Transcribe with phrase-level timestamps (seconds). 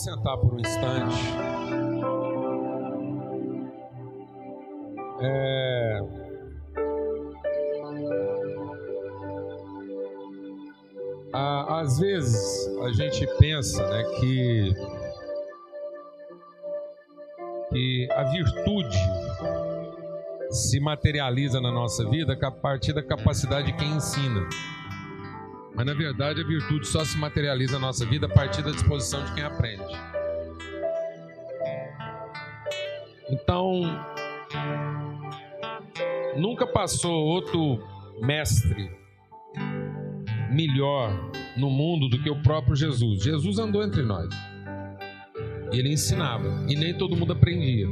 [0.00, 1.16] Pode sentar por um instante.
[5.20, 6.00] É...
[11.32, 14.74] Às vezes a gente pensa né, que,
[17.70, 18.98] que a virtude
[20.50, 24.46] se materializa na nossa vida a partir da capacidade de quem ensina.
[25.74, 29.24] Mas na verdade a virtude só se materializa na nossa vida a partir da disposição
[29.24, 29.84] de quem aprende.
[33.30, 33.82] Então,
[36.36, 37.78] nunca passou outro
[38.20, 38.90] mestre
[40.50, 43.22] melhor no mundo do que o próprio Jesus.
[43.22, 44.28] Jesus andou entre nós.
[45.72, 47.86] E ele ensinava, e nem todo mundo aprendia.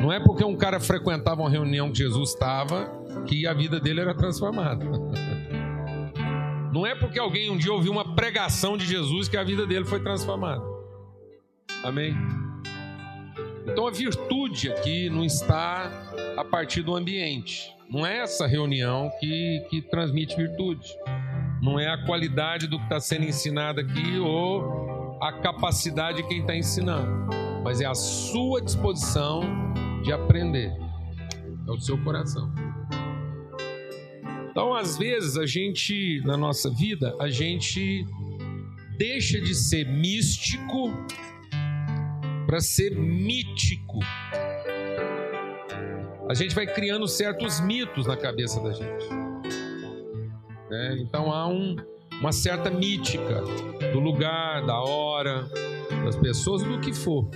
[0.00, 4.00] Não é porque um cara frequentava uma reunião que Jesus estava que a vida dele
[4.00, 4.84] era transformada.
[6.72, 9.84] Não é porque alguém um dia ouviu uma pregação de Jesus que a vida dele
[9.84, 10.62] foi transformada.
[11.82, 12.14] Amém?
[13.66, 15.90] Então a virtude aqui não está
[16.36, 17.74] a partir do ambiente.
[17.90, 20.88] Não é essa reunião que, que transmite virtude.
[21.60, 26.40] Não é a qualidade do que está sendo ensinado aqui ou a capacidade de quem
[26.40, 27.28] está ensinando.
[27.62, 29.40] Mas é a sua disposição
[30.02, 30.72] de aprender.
[31.66, 32.50] É o seu coração.
[34.58, 38.04] Então, às vezes, a gente, na nossa vida, a gente
[38.96, 40.92] deixa de ser místico
[42.44, 44.00] para ser mítico.
[46.28, 49.06] A gente vai criando certos mitos na cabeça da gente.
[50.72, 51.76] É, então há um,
[52.20, 53.40] uma certa mítica
[53.92, 55.48] do lugar, da hora,
[56.04, 57.30] das pessoas, do que for.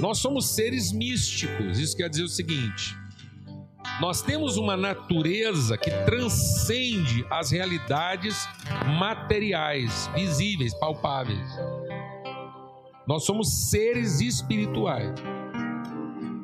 [0.00, 1.78] Nós somos seres místicos.
[1.78, 3.03] Isso quer dizer o seguinte:
[4.00, 8.48] nós temos uma natureza que transcende as realidades
[8.98, 11.48] materiais, visíveis, palpáveis.
[13.06, 15.14] Nós somos seres espirituais.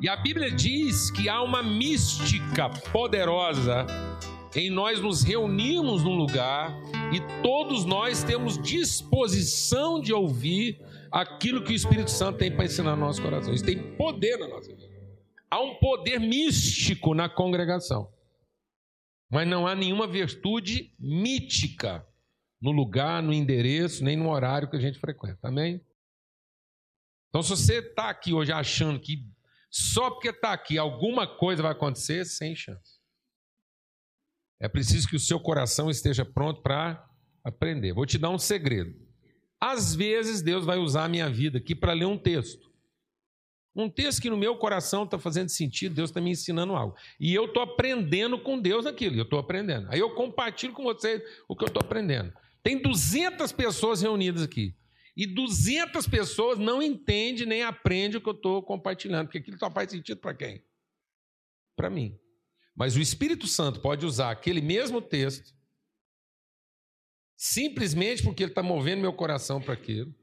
[0.01, 3.85] E a Bíblia diz que há uma mística poderosa
[4.55, 6.75] em nós nos reunirmos num lugar
[7.11, 10.79] e todos nós temos disposição de ouvir
[11.11, 13.53] aquilo que o Espírito Santo tem para ensinar no nosso coração.
[13.53, 14.90] Isso tem poder na nossa vida.
[15.51, 18.11] Há um poder místico na congregação,
[19.29, 22.07] mas não há nenhuma virtude mítica
[22.61, 25.49] no lugar, no endereço, nem no horário que a gente frequenta.
[25.49, 25.85] Amém?
[27.29, 29.29] Então, se você está aqui hoje achando que
[29.69, 32.99] só porque está aqui alguma coisa vai acontecer, sem chance.
[34.59, 37.09] É preciso que o seu coração esteja pronto para
[37.43, 37.93] aprender.
[37.93, 38.93] Vou te dar um segredo.
[39.59, 42.70] Às vezes Deus vai usar a minha vida aqui para ler um texto.
[43.75, 46.95] Um texto que no meu coração está fazendo sentido, Deus está me ensinando algo.
[47.19, 49.87] E eu estou aprendendo com Deus aquilo, eu estou aprendendo.
[49.89, 52.33] Aí eu compartilho com vocês o que eu estou aprendendo.
[52.61, 54.75] Tem 200 pessoas reunidas aqui.
[55.15, 59.69] E 200 pessoas não entendem nem aprendem o que eu estou compartilhando, porque aquilo só
[59.69, 60.63] faz sentido para quem?
[61.75, 62.17] Para mim.
[62.75, 65.53] Mas o Espírito Santo pode usar aquele mesmo texto,
[67.35, 70.13] simplesmente porque ele está movendo meu coração para aquilo,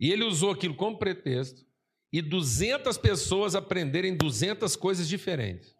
[0.00, 1.64] e ele usou aquilo como pretexto,
[2.12, 5.74] e 200 pessoas aprenderem 200 coisas diferentes.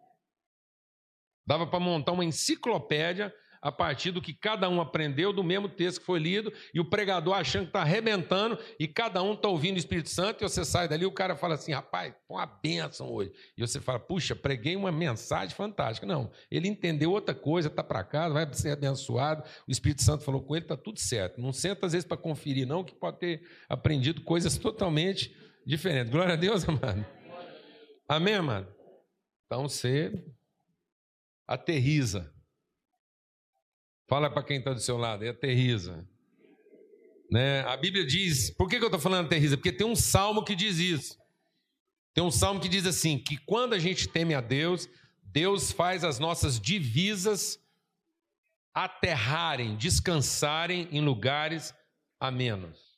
[1.46, 6.00] Dava para montar uma enciclopédia a partir do que cada um aprendeu do mesmo texto
[6.00, 9.76] que foi lido, e o pregador achando que está arrebentando, e cada um está ouvindo
[9.76, 13.08] o Espírito Santo, e você sai dali, o cara fala assim, rapaz, põe uma bênção
[13.08, 13.32] hoje.
[13.56, 16.04] E você fala, puxa, preguei uma mensagem fantástica.
[16.04, 20.42] Não, ele entendeu outra coisa, está para casa, vai ser abençoado, o Espírito Santo falou
[20.42, 21.40] com ele, está tudo certo.
[21.40, 25.32] Não senta às vezes para conferir, não, que pode ter aprendido coisas totalmente
[25.66, 26.10] diferente.
[26.10, 27.04] Glória a Deus, amado.
[28.08, 28.74] Amém, amado?
[29.46, 30.24] Então você
[31.46, 32.32] aterriza.
[34.08, 36.06] Fala para quem está do seu lado, é aterriza.
[37.30, 37.60] Né?
[37.62, 39.56] A Bíblia diz, por que, que eu estou falando aterriza?
[39.56, 41.18] Porque tem um salmo que diz isso.
[42.14, 44.88] Tem um salmo que diz assim: que quando a gente teme a Deus,
[45.22, 47.58] Deus faz as nossas divisas
[48.74, 51.74] aterrarem, descansarem em lugares
[52.20, 52.91] amenos.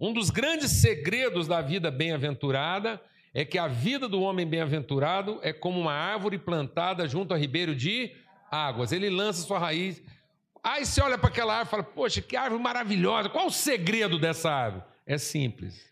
[0.00, 3.00] Um dos grandes segredos da vida bem-aventurada
[3.34, 7.74] é que a vida do homem bem-aventurado é como uma árvore plantada junto a ribeiro
[7.74, 8.12] de
[8.50, 8.92] águas.
[8.92, 10.02] Ele lança sua raiz.
[10.62, 13.28] Aí você olha para aquela árvore e fala: Poxa, que árvore maravilhosa.
[13.28, 14.84] Qual o segredo dessa árvore?
[15.04, 15.88] É simples.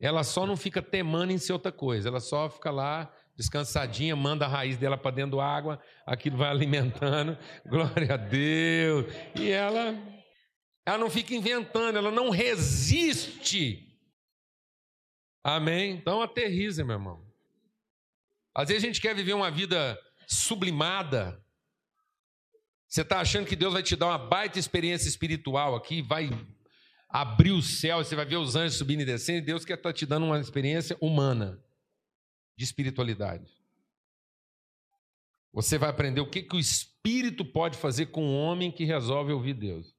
[0.00, 2.08] Ela só não fica temando em ser outra coisa.
[2.08, 6.48] Ela só fica lá descansadinha, manda a raiz dela para dentro da água, aquilo vai
[6.50, 7.36] alimentando.
[7.66, 9.06] Glória a Deus.
[9.34, 10.13] E ela
[10.86, 13.90] ela não fica inventando, ela não resiste.
[15.42, 15.92] Amém?
[15.92, 17.24] Então aterriza, meu irmão.
[18.54, 21.42] Às vezes a gente quer viver uma vida sublimada,
[22.88, 26.30] Você está achando que Deus vai te dar uma baita experiência espiritual aqui, vai
[27.08, 29.90] abrir o céu, você vai ver os anjos subindo e descendo, e Deus quer estar
[29.90, 31.62] tá te dando uma experiência humana
[32.56, 33.52] de espiritualidade.
[35.52, 39.32] Você vai aprender o que, que o Espírito pode fazer com um homem que resolve
[39.32, 39.93] ouvir Deus.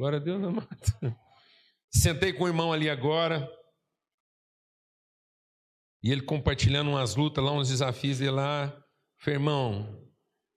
[0.00, 0.66] Glória a Deus, amado.
[1.92, 3.46] Sentei com o irmão ali agora,
[6.02, 8.68] e ele compartilhando umas lutas lá, uns desafios, e lá,
[9.18, 10.10] falei, irmão,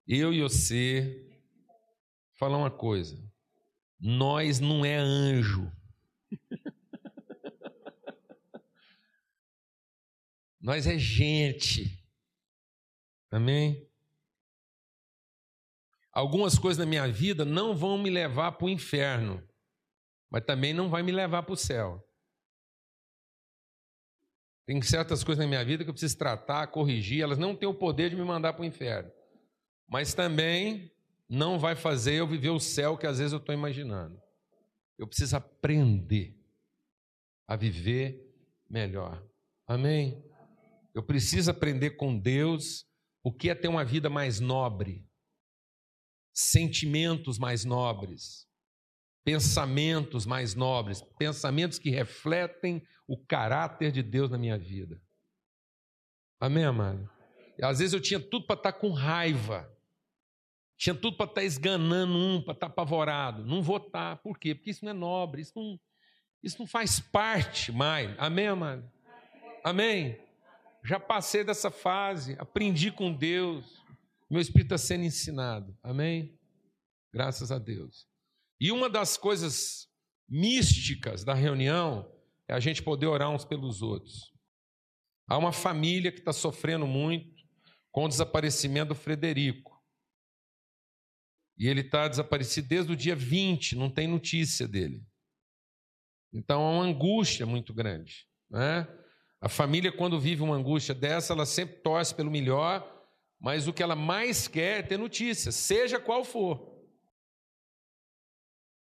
[0.08, 1.30] eu e você,
[2.40, 3.22] falar uma coisa,
[4.00, 5.70] nós não é anjo.
[10.62, 12.02] nós é gente.
[13.30, 13.86] Amém?
[16.14, 19.44] Algumas coisas na minha vida não vão me levar para o inferno,
[20.30, 22.08] mas também não vai me levar para o céu.
[24.66, 27.74] Tem certas coisas na minha vida que eu preciso tratar, corrigir, elas não têm o
[27.74, 29.12] poder de me mandar para o inferno.
[29.90, 30.92] Mas também
[31.28, 34.22] não vai fazer eu viver o céu que às vezes eu estou imaginando.
[34.98, 36.38] Eu preciso aprender
[37.48, 38.32] a viver
[38.70, 39.22] melhor.
[39.68, 40.24] Amém?
[40.94, 42.86] Eu preciso aprender com Deus
[43.24, 45.06] o que é ter uma vida mais nobre,
[46.34, 48.48] sentimentos mais nobres,
[49.24, 55.02] pensamentos mais nobres, pensamentos que refletem o caráter de Deus na minha vida.
[56.40, 57.10] Amém, amado?
[57.62, 59.72] Às vezes eu tinha tudo para estar com raiva,
[60.78, 63.46] tinha tudo para estar esganando um, para estar apavorado.
[63.46, 64.18] Não votar.
[64.18, 64.56] Por quê?
[64.56, 65.80] Porque isso não é nobre, isso não,
[66.42, 68.14] isso não faz parte mais.
[68.18, 68.92] Amém, amado?
[69.64, 70.20] Amém?
[70.84, 73.82] Já passei dessa fase, aprendi com Deus,
[74.30, 75.78] meu espírito está sendo ensinado.
[75.82, 76.38] Amém?
[77.14, 78.08] Graças a Deus.
[78.60, 79.88] E uma das coisas
[80.28, 82.12] místicas da reunião
[82.48, 84.34] é a gente poder orar uns pelos outros.
[85.28, 87.34] Há uma família que está sofrendo muito
[87.92, 89.74] com o desaparecimento do Frederico.
[91.58, 95.06] E ele está desaparecido desde o dia 20, não tem notícia dele.
[96.34, 98.28] Então há uma angústia muito grande.
[98.50, 98.88] Né?
[99.40, 102.82] A família, quando vive uma angústia dessa, ela sempre torce pelo melhor,
[103.44, 106.82] mas o que ela mais quer é ter notícia, seja qual for.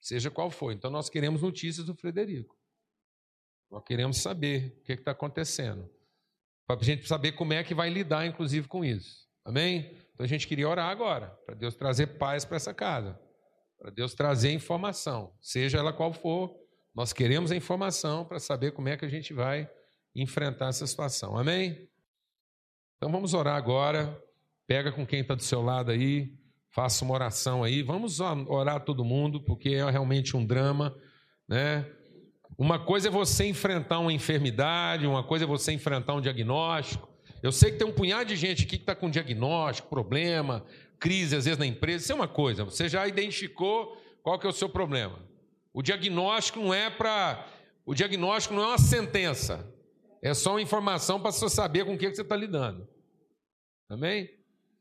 [0.00, 0.72] Seja qual for.
[0.72, 2.58] Então nós queremos notícias do Frederico.
[3.70, 5.88] Nós queremos saber o que está acontecendo.
[6.66, 9.28] Para a gente saber como é que vai lidar, inclusive, com isso.
[9.44, 9.96] Amém?
[10.12, 13.19] Então a gente queria orar agora, para Deus trazer paz para essa casa,
[13.78, 16.52] para Deus trazer informação, seja ela qual for.
[16.93, 19.70] Nós queremos a informação para saber como é que a gente vai
[20.16, 21.38] enfrentar essa situação.
[21.38, 21.88] Amém?
[22.96, 24.20] Então vamos orar agora.
[24.68, 26.30] Pega com quem está do seu lado aí,
[26.70, 27.82] faça uma oração aí.
[27.82, 30.94] Vamos orar todo mundo, porque é realmente um drama,
[31.48, 31.90] né?
[32.58, 37.08] Uma coisa é você enfrentar uma enfermidade, uma coisa é você enfrentar um diagnóstico.
[37.42, 40.66] Eu sei que tem um punhado de gente aqui que está com diagnóstico, problema,
[41.00, 42.04] crise às vezes na empresa.
[42.04, 45.18] Isso é uma coisa, você já identificou qual que é o seu problema.
[45.72, 47.46] O diagnóstico não é para.
[47.86, 49.66] O diagnóstico não é uma sentença.
[50.20, 52.86] É só uma informação para você saber com o que você está lidando.
[53.88, 54.38] Amém?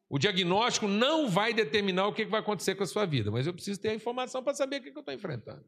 [0.10, 3.54] O diagnóstico não vai determinar o que vai acontecer com a sua vida, mas eu
[3.54, 5.66] preciso ter a informação para saber o que eu estou enfrentando.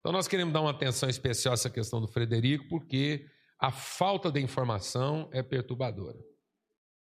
[0.00, 3.26] Então, nós queremos dar uma atenção especial a essa questão do Frederico, porque
[3.58, 6.18] a falta de informação é perturbadora.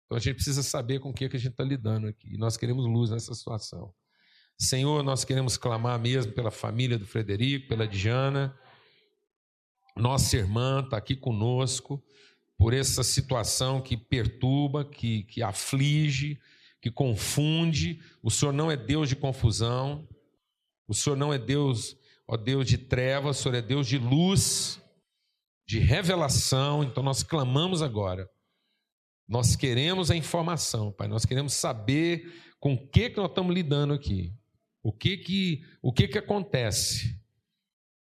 [0.05, 2.33] Então, a gente precisa saber com o que, a gente está lidando aqui.
[2.33, 3.93] E nós queremos luz nessa situação.
[4.57, 8.57] Senhor, nós queremos clamar mesmo pela família do Frederico, pela Diana.
[9.95, 12.03] Nossa irmã está aqui conosco
[12.61, 16.39] por essa situação que perturba, que, que aflige,
[16.79, 17.99] que confunde.
[18.21, 20.07] O Senhor não é Deus de confusão,
[20.87, 24.79] o Senhor não é Deus, ó Deus de trevas, o Senhor é Deus de luz,
[25.65, 26.83] de revelação.
[26.83, 28.29] Então nós clamamos agora.
[29.27, 31.07] Nós queremos a informação, Pai.
[31.07, 34.35] Nós queremos saber com o que, que nós estamos lidando aqui.
[34.83, 37.19] O que que, o que, que acontece?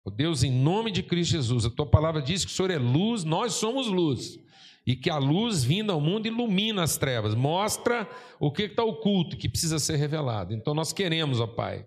[0.08, 2.78] Oh Deus, em nome de Cristo Jesus, a tua palavra diz que o Senhor é
[2.78, 4.40] luz, nós somos luz.
[4.86, 8.10] E que a luz vinda ao mundo ilumina as trevas, mostra
[8.40, 10.54] o que está oculto, que precisa ser revelado.
[10.54, 11.86] Então nós queremos, ó Pai,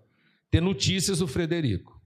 [0.51, 1.99] ter notícias do Frederico.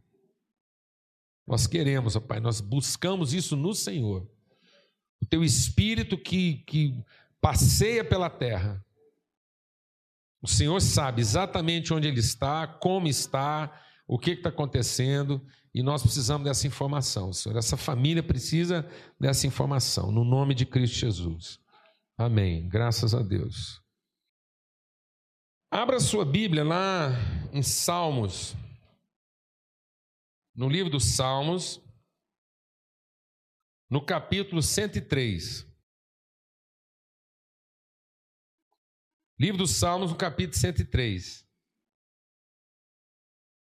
[1.45, 4.25] Nós queremos, ó Pai, nós buscamos isso no Senhor.
[5.21, 6.97] O teu espírito que, que
[7.41, 8.81] passeia pela terra.
[10.41, 15.45] O Senhor sabe exatamente onde ele está, como está, o que está acontecendo,
[15.75, 17.57] e nós precisamos dessa informação, Senhor.
[17.57, 18.89] Essa família precisa
[19.19, 21.59] dessa informação, no nome de Cristo Jesus.
[22.17, 22.69] Amém.
[22.69, 23.83] Graças a Deus.
[25.69, 27.09] Abra sua Bíblia lá
[27.51, 28.55] em Salmos,
[30.55, 31.81] no livro dos Salmos,
[33.89, 35.67] no capítulo 103.
[39.37, 41.44] Livro dos Salmos, no capítulo 103.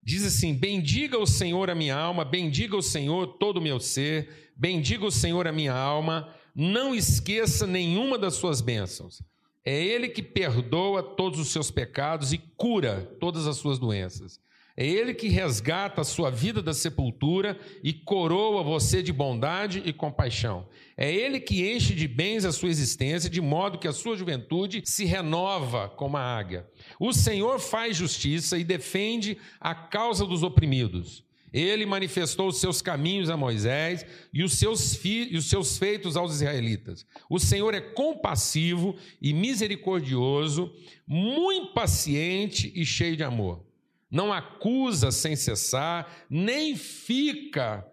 [0.05, 4.51] Diz assim: Bendiga o Senhor a minha alma, bendiga o Senhor todo o meu ser,
[4.55, 9.23] bendiga o Senhor a minha alma, não esqueça nenhuma das suas bênçãos.
[9.65, 14.39] É Ele que perdoa todos os seus pecados e cura todas as suas doenças.
[14.77, 19.93] É Ele que resgata a sua vida da sepultura e coroa você de bondade e
[19.93, 20.67] compaixão.
[20.97, 24.83] É Ele que enche de bens a sua existência, de modo que a sua juventude
[24.85, 26.67] se renova como a águia.
[26.99, 31.23] O Senhor faz justiça e defende a causa dos oprimidos.
[31.53, 36.33] Ele manifestou os seus caminhos a Moisés e os seus, e os seus feitos aos
[36.33, 37.05] israelitas.
[37.29, 40.69] O Senhor é compassivo e misericordioso,
[41.07, 43.63] muito paciente e cheio de amor
[44.09, 47.85] não acusa sem cessar, nem fica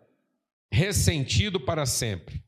[0.71, 2.43] ressentido para sempre.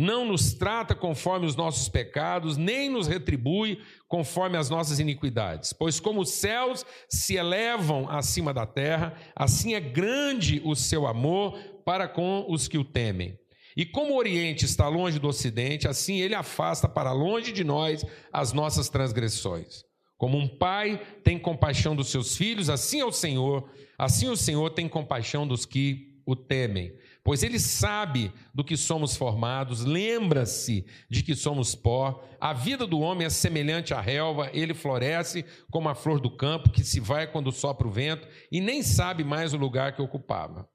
[0.00, 5.72] Não nos trata conforme os nossos pecados, nem nos retribui conforme as nossas iniquidades.
[5.72, 11.58] Pois, como os céus se elevam acima da terra, assim é grande o seu amor
[11.84, 13.36] para com os que o temem.
[13.76, 18.04] E como o Oriente está longe do Ocidente, assim ele afasta para longe de nós
[18.32, 19.87] as nossas transgressões.
[20.18, 24.68] Como um pai tem compaixão dos seus filhos, assim é o Senhor, assim o Senhor
[24.70, 26.92] tem compaixão dos que o temem.
[27.24, 32.22] Pois ele sabe do que somos formados, lembra-se de que somos pó.
[32.40, 36.70] A vida do homem é semelhante à relva, ele floresce como a flor do campo,
[36.70, 40.68] que se vai quando sopra o vento, e nem sabe mais o lugar que ocupava.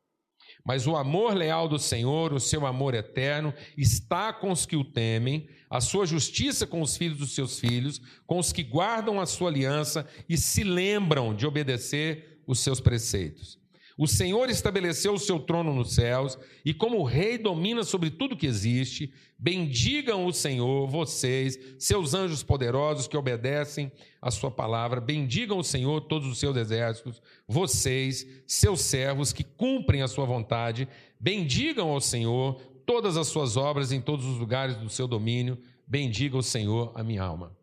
[0.65, 4.84] Mas o amor leal do Senhor, o seu amor eterno, está com os que o
[4.84, 9.25] temem, a sua justiça com os filhos dos seus filhos, com os que guardam a
[9.25, 13.62] sua aliança e se lembram de obedecer os seus preceitos.
[13.98, 18.48] O Senhor estabeleceu o seu trono nos céus e, como rei, domina sobre tudo que
[18.48, 19.14] existe.
[19.38, 25.00] Bendigam o Senhor, vocês, seus anjos poderosos que obedecem a sua palavra.
[25.00, 30.88] Bendigam o Senhor, todos os seus exércitos, vocês, seus servos que cumprem a sua vontade.
[31.20, 35.58] Bendigam ao Senhor todas as suas obras em todos os lugares do seu domínio.
[35.86, 37.56] Bendiga o Senhor a minha alma.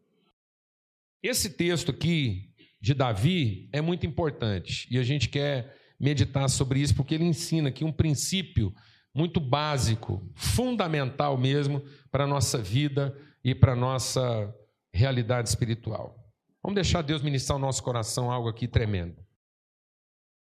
[1.22, 6.94] Esse texto aqui de Davi é muito importante e a gente quer meditar sobre isso,
[6.94, 8.74] porque ele ensina aqui um princípio
[9.14, 13.14] muito básico, fundamental mesmo para a nossa vida
[13.44, 14.54] e para a nossa
[14.92, 16.16] realidade espiritual.
[16.62, 19.16] Vamos deixar Deus ministrar o nosso coração algo aqui tremendo.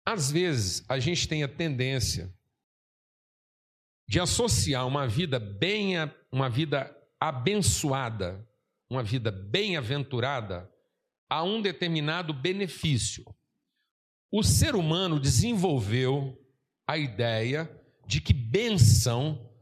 [0.06, 2.34] Às vezes, a gente tem a tendência
[4.08, 5.94] de associar uma vida bem,
[6.30, 8.46] uma vida abençoada,
[8.90, 10.70] uma vida bem-aventurada
[11.30, 13.24] a um determinado benefício
[14.32, 16.42] o ser humano desenvolveu
[16.86, 17.70] a ideia
[18.06, 19.52] de que benção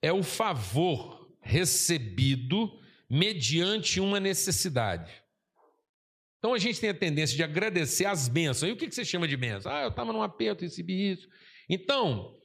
[0.00, 5.12] é o favor recebido mediante uma necessidade.
[6.38, 8.70] Então a gente tem a tendência de agradecer as bênçãos.
[8.70, 9.70] E o que você chama de bênção?
[9.70, 11.28] Ah, eu estava num aperto, recebi isso.
[11.68, 12.38] Então,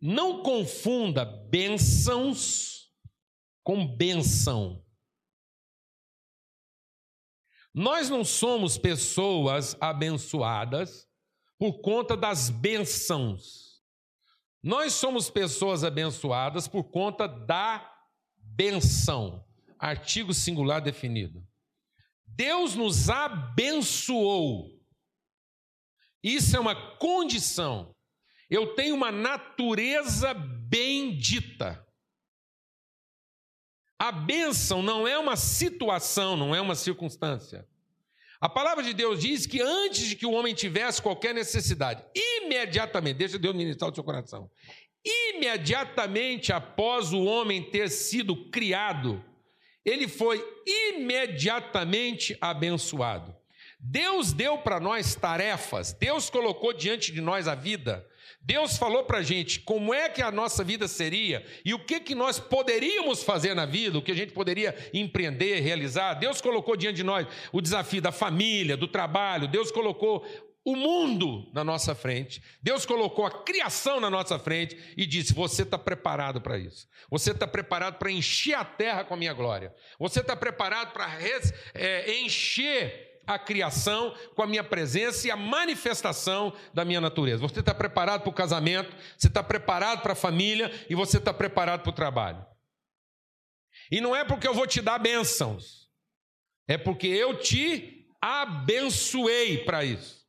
[0.00, 2.92] não confunda bênçãos
[3.62, 4.81] com benção.
[7.74, 11.06] Nós não somos pessoas abençoadas
[11.58, 13.80] por conta das bençãos.
[14.62, 17.90] Nós somos pessoas abençoadas por conta da
[18.36, 19.44] benção.
[19.78, 21.46] Artigo singular definido.
[22.26, 24.70] Deus nos abençoou.
[26.22, 27.94] Isso é uma condição.
[28.48, 31.84] Eu tenho uma natureza bendita.
[34.02, 37.64] A bênção não é uma situação, não é uma circunstância.
[38.40, 43.18] A palavra de Deus diz que antes de que o homem tivesse qualquer necessidade, imediatamente,
[43.18, 44.50] deixa Deus ministrar o seu coração,
[45.04, 49.24] imediatamente após o homem ter sido criado,
[49.84, 53.32] ele foi imediatamente abençoado.
[53.78, 58.04] Deus deu para nós tarefas, Deus colocou diante de nós a vida,
[58.44, 62.00] Deus falou para a gente como é que a nossa vida seria e o que,
[62.00, 66.14] que nós poderíamos fazer na vida, o que a gente poderia empreender, realizar.
[66.14, 70.26] Deus colocou diante de nós o desafio da família, do trabalho, Deus colocou
[70.64, 75.62] o mundo na nossa frente, Deus colocou a criação na nossa frente e disse: Você
[75.62, 79.74] está preparado para isso, você está preparado para encher a terra com a minha glória,
[79.98, 81.08] você está preparado para
[81.74, 87.40] é, encher a criação com a minha presença e a manifestação da minha natureza.
[87.40, 91.32] Você está preparado para o casamento, você está preparado para a família e você está
[91.32, 92.44] preparado para o trabalho.
[93.90, 95.88] E não é porque eu vou te dar bênçãos,
[96.66, 100.22] é porque eu te abençoei para isso.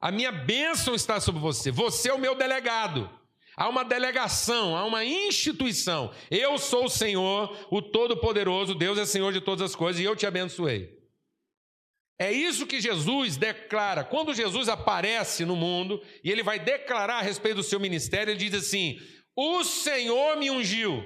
[0.00, 3.10] A minha bênção está sobre você, você é o meu delegado.
[3.56, 6.12] Há uma delegação, há uma instituição.
[6.30, 10.14] Eu sou o Senhor, o Todo-Poderoso, Deus é Senhor de todas as coisas e eu
[10.14, 10.95] te abençoei.
[12.18, 14.02] É isso que Jesus declara.
[14.02, 18.38] Quando Jesus aparece no mundo e ele vai declarar a respeito do seu ministério, ele
[18.38, 18.98] diz assim:
[19.34, 21.02] O Senhor me ungiu,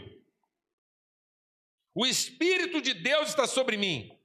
[1.95, 4.20] o Espírito de Deus está sobre mim.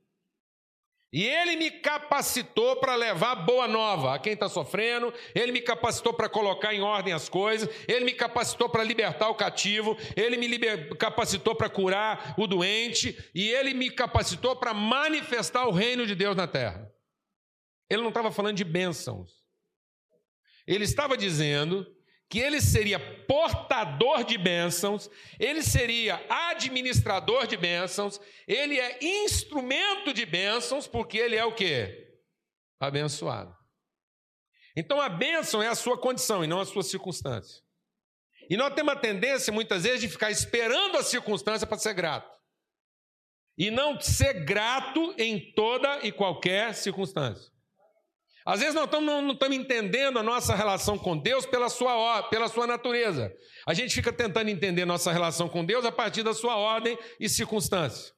[1.15, 6.13] E ele me capacitou para levar boa nova a quem está sofrendo, ele me capacitou
[6.13, 10.45] para colocar em ordem as coisas, ele me capacitou para libertar o cativo, ele me
[10.45, 10.93] liber...
[10.97, 16.35] capacitou para curar o doente, e ele me capacitou para manifestar o reino de Deus
[16.35, 16.91] na terra.
[17.89, 19.31] Ele não estava falando de bênçãos,
[20.67, 21.87] ele estava dizendo
[22.29, 30.25] que ele seria portador de bênçãos, ele seria administrador de bênçãos, ele é instrumento de
[30.25, 32.13] bênçãos, porque ele é o que?
[32.79, 33.55] Abençoado.
[34.75, 37.63] Então a bênção é a sua condição e não a sua circunstância.
[38.49, 42.35] E nós temos a tendência, muitas vezes, de ficar esperando a circunstância para ser grato.
[43.57, 47.54] E não ser grato em toda e qualquer circunstância.
[48.45, 52.47] Às vezes nós estamos, não estamos entendendo a nossa relação com Deus pela sua, pela
[52.47, 53.33] sua natureza.
[53.65, 57.27] A gente fica tentando entender nossa relação com Deus a partir da sua ordem e
[57.27, 58.14] circunstância.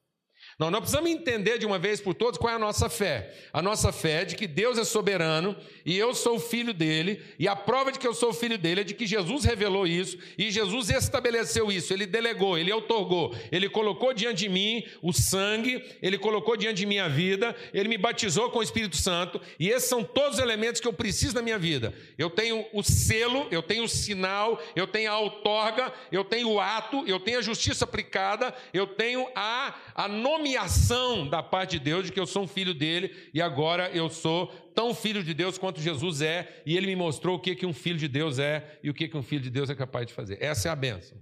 [0.58, 3.32] Não, nós precisamos entender de uma vez por todas qual é a nossa fé.
[3.52, 7.46] A nossa fé é de que Deus é soberano e eu sou filho dele, e
[7.46, 10.50] a prova de que eu sou filho dele é de que Jesus revelou isso e
[10.50, 16.18] Jesus estabeleceu isso, ele delegou, ele otorgou, ele colocou diante de mim o sangue, ele
[16.18, 19.88] colocou diante de mim a vida, ele me batizou com o Espírito Santo, e esses
[19.88, 21.94] são todos os elementos que eu preciso na minha vida.
[22.18, 26.60] Eu tenho o selo, eu tenho o sinal, eu tenho a outorga, eu tenho o
[26.60, 31.80] ato, eu tenho a justiça aplicada, eu tenho a, a nomeação nomeação da parte de
[31.80, 35.34] Deus de que eu sou um filho dele e agora eu sou tão filho de
[35.34, 38.38] Deus quanto Jesus é, e ele me mostrou o que, que um filho de Deus
[38.38, 40.42] é e o que, que um filho de Deus é capaz de fazer.
[40.42, 41.18] Essa é a benção.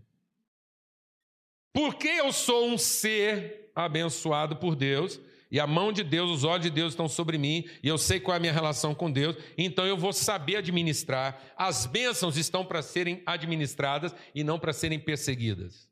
[1.73, 6.63] Porque eu sou um ser abençoado por Deus, e a mão de Deus, os olhos
[6.63, 9.37] de Deus estão sobre mim, e eu sei qual é a minha relação com Deus,
[9.59, 11.39] então eu vou saber administrar.
[11.57, 15.86] As bênçãos estão para serem administradas e não para serem perseguidas.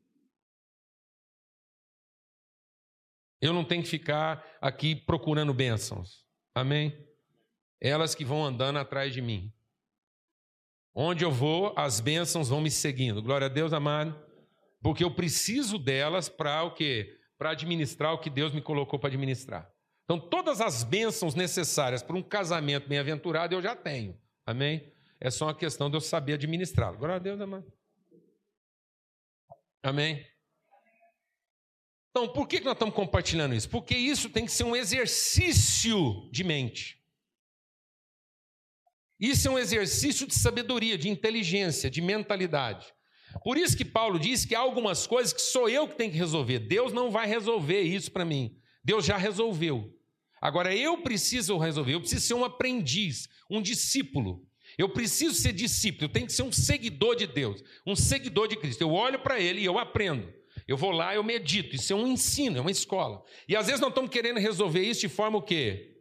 [3.45, 6.25] Eu não tenho que ficar aqui procurando bênçãos.
[6.55, 6.99] Amém?
[7.79, 9.53] Elas que vão andando atrás de mim.
[10.95, 13.23] Onde eu vou, as bênçãos vão me seguindo.
[13.23, 14.19] Glória a Deus, amado.
[14.81, 17.19] Porque eu preciso delas para o quê?
[17.37, 19.71] Para administrar o que Deus me colocou para administrar.
[20.05, 24.19] Então, todas as bênçãos necessárias para um casamento bem-aventurado eu já tenho.
[24.47, 24.91] Amém?
[25.21, 26.97] É só uma questão de eu saber administrá-lo.
[26.97, 27.71] Glória a Deus, amado.
[29.83, 30.27] Amém?
[32.17, 33.69] Então, por que nós estamos compartilhando isso?
[33.69, 36.97] Porque isso tem que ser um exercício de mente.
[39.19, 42.87] Isso é um exercício de sabedoria, de inteligência, de mentalidade.
[43.43, 46.17] Por isso que Paulo diz que há algumas coisas que sou eu que tenho que
[46.17, 46.61] resolver.
[46.61, 48.57] Deus não vai resolver isso para mim.
[48.85, 49.93] Deus já resolveu.
[50.41, 51.95] Agora eu preciso resolver.
[51.95, 54.47] Eu preciso ser um aprendiz, um discípulo.
[54.79, 56.05] Eu preciso ser discípulo.
[56.05, 58.83] Eu tenho que ser um seguidor de Deus, um seguidor de Cristo.
[58.83, 60.33] Eu olho para Ele e eu aprendo.
[60.67, 61.77] Eu vou lá, eu medito.
[61.77, 63.23] Isso é um ensino, é uma escola.
[63.49, 65.97] E às vezes nós estamos querendo resolver isso de forma o quê?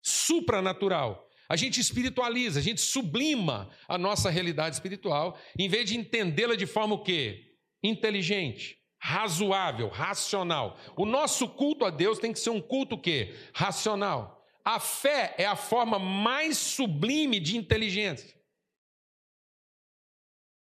[0.00, 1.28] Supranatural.
[1.48, 6.66] A gente espiritualiza, a gente sublima a nossa realidade espiritual, em vez de entendê-la de
[6.66, 7.54] forma o quê?
[7.82, 10.78] Inteligente, razoável, racional.
[10.96, 13.34] O nosso culto a Deus tem que ser um culto o quê?
[13.54, 14.44] Racional.
[14.62, 18.37] A fé é a forma mais sublime de inteligência.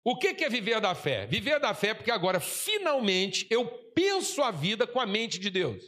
[0.02, 1.26] O que é viver da fé?
[1.26, 5.50] Viver da fé é porque agora, finalmente, eu penso a vida com a mente de
[5.50, 5.82] Deus.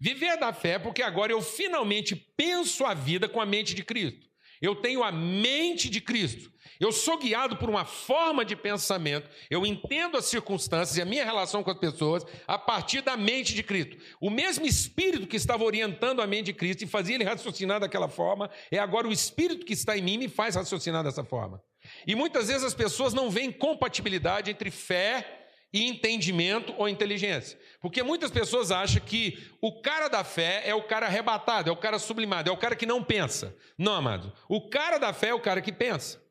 [0.00, 3.82] Viver da fé é porque agora eu finalmente penso a vida com a mente de
[3.82, 4.26] Cristo.
[4.60, 6.52] Eu tenho a mente de Cristo.
[6.78, 9.28] Eu sou guiado por uma forma de pensamento.
[9.50, 13.54] Eu entendo as circunstâncias e a minha relação com as pessoas a partir da mente
[13.54, 13.96] de Cristo.
[14.20, 18.08] O mesmo Espírito que estava orientando a mente de Cristo e fazia ele raciocinar daquela
[18.08, 21.60] forma, é agora o Espírito que está em mim e me faz raciocinar dessa forma.
[22.06, 25.42] E muitas vezes as pessoas não veem compatibilidade entre fé
[25.72, 27.58] e entendimento ou inteligência.
[27.80, 31.76] Porque muitas pessoas acham que o cara da fé é o cara arrebatado, é o
[31.76, 33.56] cara sublimado, é o cara que não pensa.
[33.78, 34.32] Não, amado.
[34.48, 36.22] O cara da fé é o cara que pensa.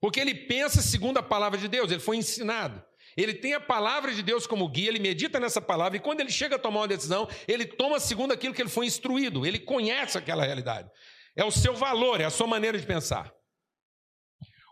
[0.00, 2.82] Porque ele pensa segundo a palavra de Deus, ele foi ensinado.
[3.16, 6.30] Ele tem a palavra de Deus como guia, ele medita nessa palavra e quando ele
[6.30, 10.16] chega a tomar uma decisão, ele toma segundo aquilo que ele foi instruído, ele conhece
[10.16, 10.88] aquela realidade.
[11.34, 13.32] É o seu valor, é a sua maneira de pensar.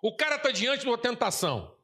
[0.03, 1.77] O cara está diante de uma tentação.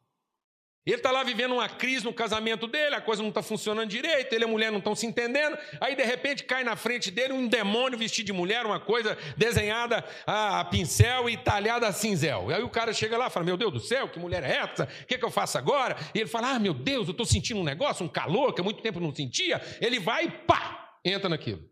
[0.87, 4.35] Ele está lá vivendo uma crise no casamento dele, a coisa não está funcionando direito,
[4.35, 5.57] ele e a mulher não estão se entendendo.
[5.81, 10.05] Aí, de repente, cai na frente dele um demônio vestido de mulher, uma coisa desenhada
[10.27, 12.51] a pincel e talhada a cinzel.
[12.51, 14.85] Aí o cara chega lá e fala: Meu Deus do céu, que mulher é essa?
[14.85, 15.97] O que, é que eu faço agora?
[16.15, 18.65] E ele fala: Ah, meu Deus, eu estou sentindo um negócio, um calor que há
[18.65, 19.63] muito tempo não sentia.
[19.81, 21.67] Ele vai e pá, entra naquilo.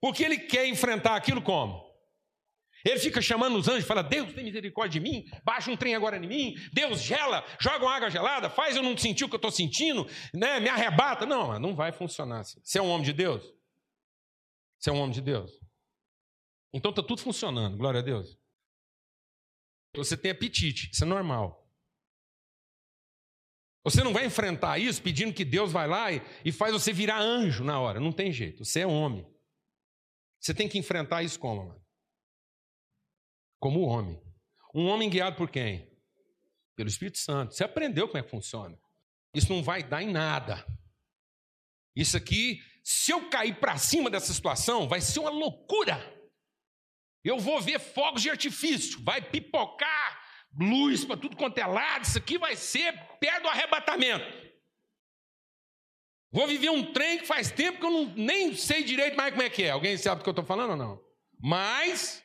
[0.00, 1.87] Porque ele quer enfrentar aquilo como?
[2.88, 6.16] Ele fica chamando os anjos, fala: Deus tem misericórdia de mim, baixa um trem agora
[6.16, 9.38] em mim, Deus gela, joga uma água gelada, faz eu não sentir o que eu
[9.38, 10.58] estou sentindo, né?
[10.58, 11.26] me arrebata.
[11.26, 12.58] Não, não vai funcionar assim.
[12.62, 13.44] Você é um homem de Deus?
[14.78, 15.50] Você é um homem de Deus?
[16.72, 18.38] Então está tudo funcionando, glória a Deus.
[19.94, 21.68] Você tem apetite, isso é normal.
[23.84, 27.18] Você não vai enfrentar isso pedindo que Deus vai lá e, e faz você virar
[27.20, 29.26] anjo na hora, não tem jeito, você é homem.
[30.40, 31.87] Você tem que enfrentar isso como, mano?
[33.58, 34.20] Como homem.
[34.74, 35.90] Um homem guiado por quem?
[36.76, 37.54] Pelo Espírito Santo.
[37.54, 38.78] Você aprendeu como é que funciona.
[39.34, 40.64] Isso não vai dar em nada.
[41.94, 45.98] Isso aqui, se eu cair para cima dessa situação, vai ser uma loucura.
[47.24, 50.22] Eu vou ver fogos de artifício, vai pipocar
[50.58, 52.04] luz para tudo quanto é lado.
[52.04, 54.48] Isso aqui vai ser pé do arrebatamento.
[56.30, 59.42] Vou viver um trem que faz tempo que eu não, nem sei direito mais como
[59.42, 59.70] é que é.
[59.70, 61.00] Alguém sabe do que eu estou falando ou não?
[61.40, 62.22] Mas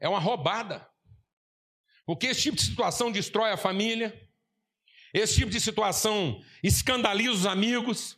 [0.00, 0.86] é uma roubada.
[2.06, 4.18] Porque esse tipo de situação destrói a família,
[5.12, 8.16] esse tipo de situação escandaliza os amigos,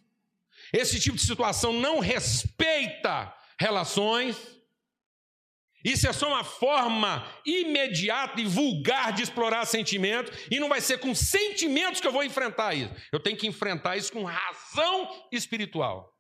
[0.72, 4.36] esse tipo de situação não respeita relações.
[5.84, 10.98] Isso é só uma forma imediata e vulgar de explorar sentimentos, e não vai ser
[10.98, 12.94] com sentimentos que eu vou enfrentar isso.
[13.10, 16.14] Eu tenho que enfrentar isso com razão espiritual.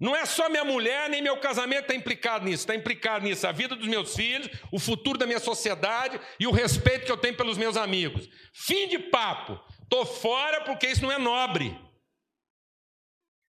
[0.00, 2.62] Não é só minha mulher, nem meu casamento está implicado nisso.
[2.62, 6.50] Está implicado nisso a vida dos meus filhos, o futuro da minha sociedade e o
[6.50, 8.26] respeito que eu tenho pelos meus amigos.
[8.54, 9.60] Fim de papo.
[9.82, 11.78] Estou fora porque isso não é nobre.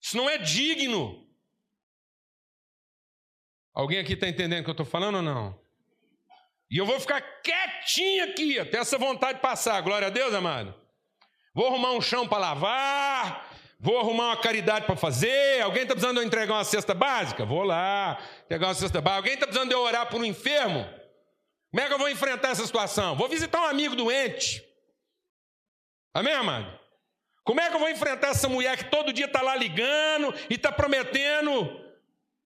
[0.02, 1.28] Isso não é digno.
[3.72, 5.62] Alguém aqui está entendendo o que eu estou falando ou não?
[6.72, 9.82] E eu vou ficar quietinho aqui, até essa vontade passar.
[9.82, 10.74] Glória a Deus, amado.
[11.54, 13.49] Vou arrumar um chão para lavar,
[13.80, 15.62] Vou arrumar uma caridade para fazer.
[15.62, 17.46] Alguém está precisando de eu entregar uma cesta básica?
[17.46, 19.20] Vou lá, pegar uma cesta básica.
[19.20, 20.86] Alguém está precisando de eu orar por um enfermo?
[21.72, 23.15] Como é que eu vou enfrentar essa situação?
[23.15, 24.62] Vou visitar um amigo doente.
[26.13, 26.78] Amém, amado?
[27.46, 30.56] Como é que eu vou enfrentar essa mulher que todo dia está lá ligando e
[30.56, 31.80] está prometendo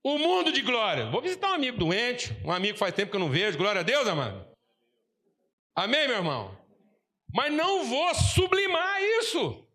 [0.04, 1.10] o mundo de glória?
[1.10, 3.58] Vou visitar um amigo doente, um amigo que faz tempo que eu não vejo.
[3.58, 4.46] Glória a Deus, amado.
[5.76, 6.58] Amém, meu irmão?
[7.34, 9.66] Mas não vou sublimar isso.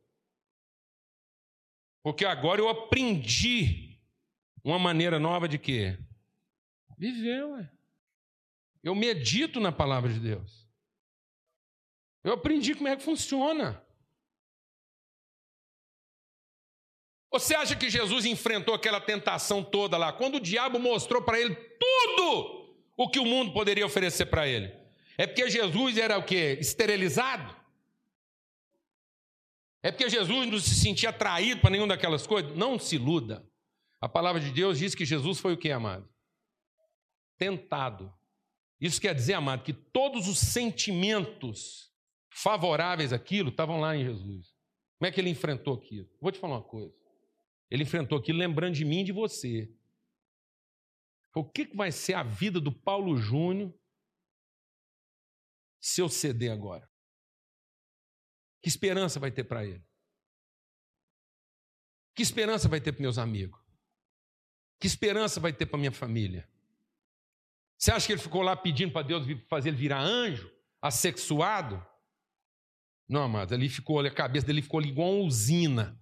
[2.02, 3.98] Porque agora eu aprendi
[4.64, 5.98] uma maneira nova de quê?
[6.96, 7.70] Viver, ué.
[8.82, 10.68] Eu medito na palavra de Deus.
[12.22, 13.82] Eu aprendi como é que funciona.
[17.30, 21.54] Você acha que Jesus enfrentou aquela tentação toda lá, quando o diabo mostrou para ele
[21.54, 24.74] tudo o que o mundo poderia oferecer para ele?
[25.16, 26.56] É porque Jesus era o quê?
[26.60, 27.57] Esterilizado?
[29.82, 32.56] É porque Jesus não se sentia atraído para nenhuma daquelas coisas?
[32.56, 33.48] Não se iluda.
[34.00, 36.08] A palavra de Deus diz que Jesus foi o que, amado?
[37.36, 38.12] Tentado.
[38.80, 41.92] Isso quer dizer, amado, que todos os sentimentos
[42.30, 44.54] favoráveis àquilo estavam lá em Jesus.
[44.98, 46.08] Como é que ele enfrentou aquilo?
[46.20, 46.94] Vou te falar uma coisa.
[47.70, 49.72] Ele enfrentou aquilo lembrando de mim e de você.
[51.34, 53.72] O que vai ser a vida do Paulo Júnior
[55.80, 56.87] se eu ceder agora?
[58.62, 59.84] Que esperança vai ter para ele?
[62.14, 63.60] Que esperança vai ter para meus amigos?
[64.80, 66.48] Que esperança vai ter para minha família?
[67.76, 70.50] Você acha que ele ficou lá pedindo para Deus fazer ele virar anjo,
[70.82, 71.84] assexuado?
[73.08, 75.98] Não, amado, ele ficou, a cabeça dele ficou igual uma usina,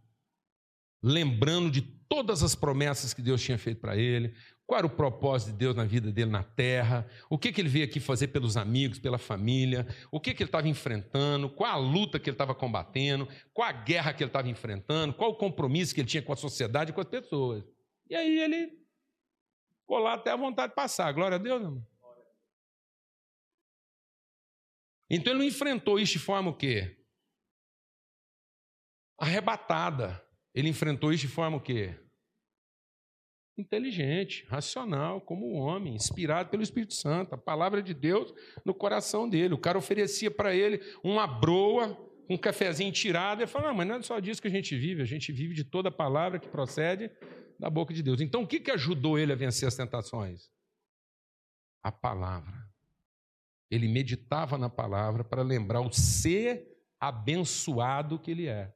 [1.02, 4.34] lembrando de todas as promessas que Deus tinha feito para ele,
[4.66, 7.08] qual era o propósito de Deus na vida dele na terra?
[7.30, 9.86] O que, que ele veio aqui fazer pelos amigos, pela família?
[10.10, 11.48] O que, que ele estava enfrentando?
[11.48, 13.28] Qual a luta que ele estava combatendo?
[13.54, 15.14] Qual a guerra que ele estava enfrentando?
[15.14, 17.64] Qual o compromisso que ele tinha com a sociedade e com as pessoas?
[18.10, 18.72] E aí ele
[19.82, 21.12] ficou lá até a vontade de passar.
[21.12, 21.86] Glória a Deus, irmão.
[25.08, 27.00] Então ele não enfrentou isso de forma o quê?
[29.16, 30.25] Arrebatada.
[30.56, 31.94] Ele enfrentou isso de forma o quê?
[33.58, 38.32] inteligente, racional, como um homem, inspirado pelo Espírito Santo, a palavra de Deus
[38.64, 39.54] no coração dele.
[39.54, 41.96] O cara oferecia para ele uma broa,
[42.28, 45.02] um cafezinho tirado, e falou: Não, mas não é só disso que a gente vive,
[45.02, 47.10] a gente vive de toda a palavra que procede
[47.58, 48.20] da boca de Deus.
[48.20, 50.50] Então, o que, que ajudou ele a vencer as tentações?
[51.82, 52.66] A palavra.
[53.70, 56.68] Ele meditava na palavra para lembrar o ser
[57.00, 58.75] abençoado que ele é.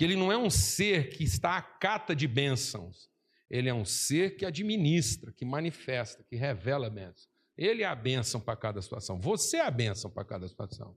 [0.00, 3.10] Que ele não é um ser que está à cata de bênçãos.
[3.50, 7.30] Ele é um ser que administra, que manifesta, que revela a bênção.
[7.54, 9.20] Ele é a bênção para cada situação.
[9.20, 10.96] Você é a bênção para cada situação.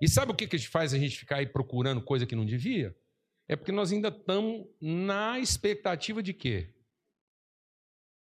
[0.00, 2.96] E sabe o que, que faz a gente ficar aí procurando coisa que não devia?
[3.46, 6.74] É porque nós ainda estamos na expectativa de quê?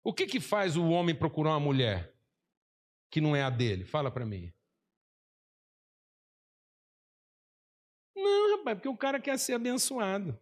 [0.02, 2.12] O que, que faz o homem procurar uma mulher
[3.08, 3.84] que não é a dele?
[3.84, 4.52] Fala para mim.
[8.22, 10.38] Não, rapaz, porque o cara quer ser abençoado.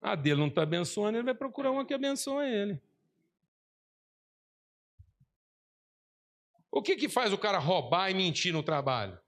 [0.00, 2.80] A dele não está abençoando, ele vai procurar uma que abençoa ele.
[6.70, 9.18] O que, que faz o cara roubar e mentir no trabalho?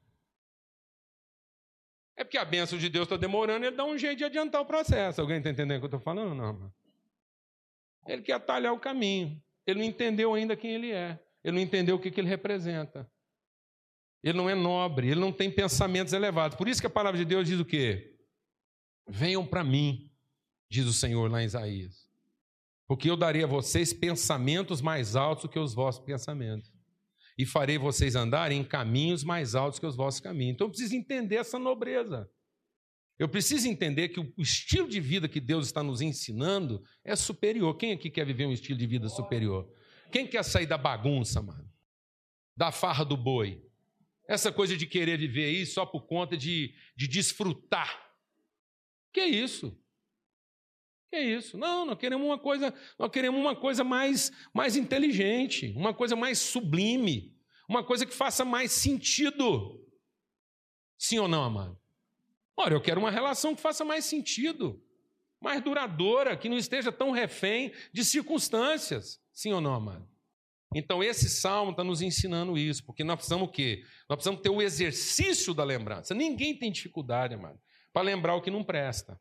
[2.17, 4.67] É porque a bênção de Deus está demorando, ele dá um jeito de adiantar o
[4.67, 5.21] processo.
[5.21, 6.35] Alguém está entendendo o que eu estou falando?
[6.35, 6.73] Não.
[8.07, 9.43] Ele quer atalhar o caminho.
[9.67, 11.19] Ele não entendeu ainda quem ele é.
[11.43, 13.11] Ele não entendeu o que, que ele representa.
[14.25, 16.57] Ele não é nobre, ele não tem pensamentos elevados.
[16.57, 18.17] Por isso que a palavra de Deus diz o quê?
[19.07, 20.11] Venham para mim,
[20.71, 22.09] diz o Senhor lá em Isaías.
[22.89, 26.73] Porque eu darei a vocês pensamentos mais altos do que os vossos pensamentos
[27.37, 30.55] e farei vocês andarem em caminhos mais altos que os vossos caminhos.
[30.55, 32.27] Então eu preciso entender essa nobreza.
[33.19, 37.77] Eu preciso entender que o estilo de vida que Deus está nos ensinando é superior.
[37.77, 39.71] Quem aqui quer viver um estilo de vida superior?
[40.11, 41.71] Quem quer sair da bagunça, mano?
[42.57, 43.63] Da farra do boi?
[44.27, 48.13] Essa coisa de querer viver aí só por conta de, de desfrutar.
[49.13, 49.79] Que é isso?
[51.11, 51.59] Que é isso?
[51.59, 56.39] Não, nós queremos uma coisa, nós queremos uma coisa mais, mais inteligente, uma coisa mais
[56.39, 59.81] sublime, uma coisa que faça mais sentido.
[60.99, 61.79] Sim ou não, amado?
[62.57, 64.83] Ora, eu quero uma relação que faça mais sentido,
[65.41, 69.21] mais duradoura, que não esteja tão refém de circunstâncias.
[69.33, 70.14] Sim ou não, amado?
[70.75, 73.85] Então, esse salmo está nos ensinando isso, porque nós precisamos o quê?
[74.09, 76.15] Nós precisamos ter o exercício da lembrança.
[76.15, 77.61] Ninguém tem dificuldade, amado,
[77.93, 79.21] para lembrar o que não presta.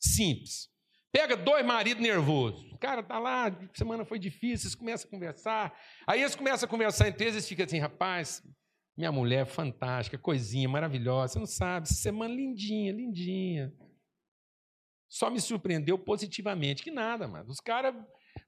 [0.00, 0.70] Simples.
[1.12, 2.72] Pega dois maridos nervosos.
[2.72, 5.78] O cara tá lá, semana foi difícil, eles começam a conversar.
[6.06, 8.42] Aí eles começam a conversar entre eles e ficam assim, rapaz,
[8.96, 11.34] minha mulher é fantástica, coisinha maravilhosa.
[11.34, 13.72] Você não sabe, semana lindinha, lindinha.
[15.08, 16.82] Só me surpreendeu positivamente.
[16.82, 17.48] Que nada, mano.
[17.48, 17.94] Os caras,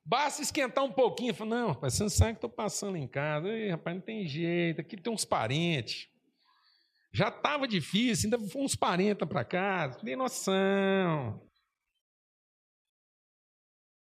[0.04, 1.34] basta esquentar um pouquinho.
[1.34, 3.48] Fala, não, rapaz, você não sabe que estou passando em casa.
[3.48, 4.80] Ei, rapaz, não tem jeito.
[4.80, 6.08] Aqui tem uns parentes.
[7.12, 9.98] Já estava difícil, ainda foi uns parentes para casa.
[10.00, 11.42] Tem noção.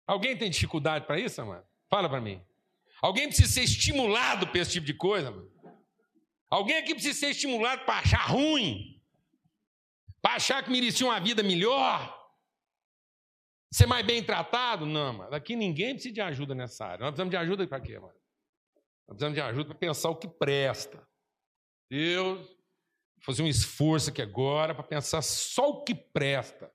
[0.06, 1.64] Alguém tem dificuldade para isso, mano?
[1.88, 2.42] Fala para mim.
[3.02, 5.50] Alguém precisa ser estimulado para esse tipo de coisa, mano?
[6.48, 9.02] Alguém aqui precisa ser estimulado para achar ruim?
[10.22, 12.15] Para achar que merecia uma vida melhor?
[13.72, 14.86] Ser mais bem tratado?
[14.86, 15.34] Não, mano.
[15.34, 16.98] Aqui ninguém precisa de ajuda nessa área.
[17.00, 18.14] Nós precisamos de ajuda para quê, mano?
[19.08, 21.06] Nós precisamos de ajuda para pensar o que presta.
[21.90, 22.48] Deus,
[23.20, 26.72] fazer um esforço aqui agora para pensar só o que presta.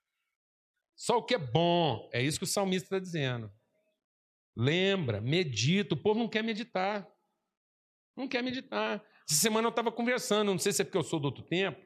[0.94, 2.08] Só o que é bom.
[2.12, 3.50] É isso que o salmista está dizendo.
[4.56, 5.94] Lembra, medita.
[5.94, 7.08] O povo não quer meditar.
[8.16, 9.02] Não quer meditar.
[9.28, 11.80] Essa semana eu estava conversando, não sei se é porque eu sou do outro tempo.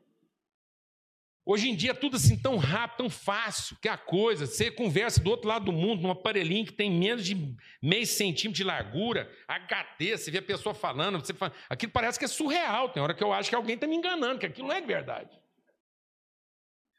[1.49, 4.47] Hoje em dia é tudo assim tão rápido, tão fácil, que é a coisa.
[4.47, 8.57] Você conversa do outro lado do mundo, num aparelhinho que tem menos de meio centímetro
[8.57, 12.89] de largura, HD, você vê a pessoa falando, você fala, aquilo parece que é surreal.
[12.89, 14.89] Tem hora que eu acho que alguém está me enganando, que aquilo não é de
[14.89, 15.41] verdade.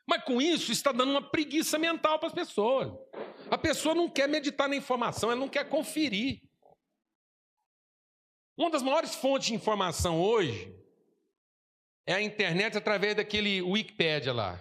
[0.08, 2.94] Mas com isso está dando uma preguiça mental para as pessoas.
[3.52, 6.42] A pessoa não quer meditar na informação, ela não quer conferir.
[8.56, 10.74] Uma das maiores fontes de informação hoje
[12.08, 14.58] é a internet através daquele Wikipedia lá.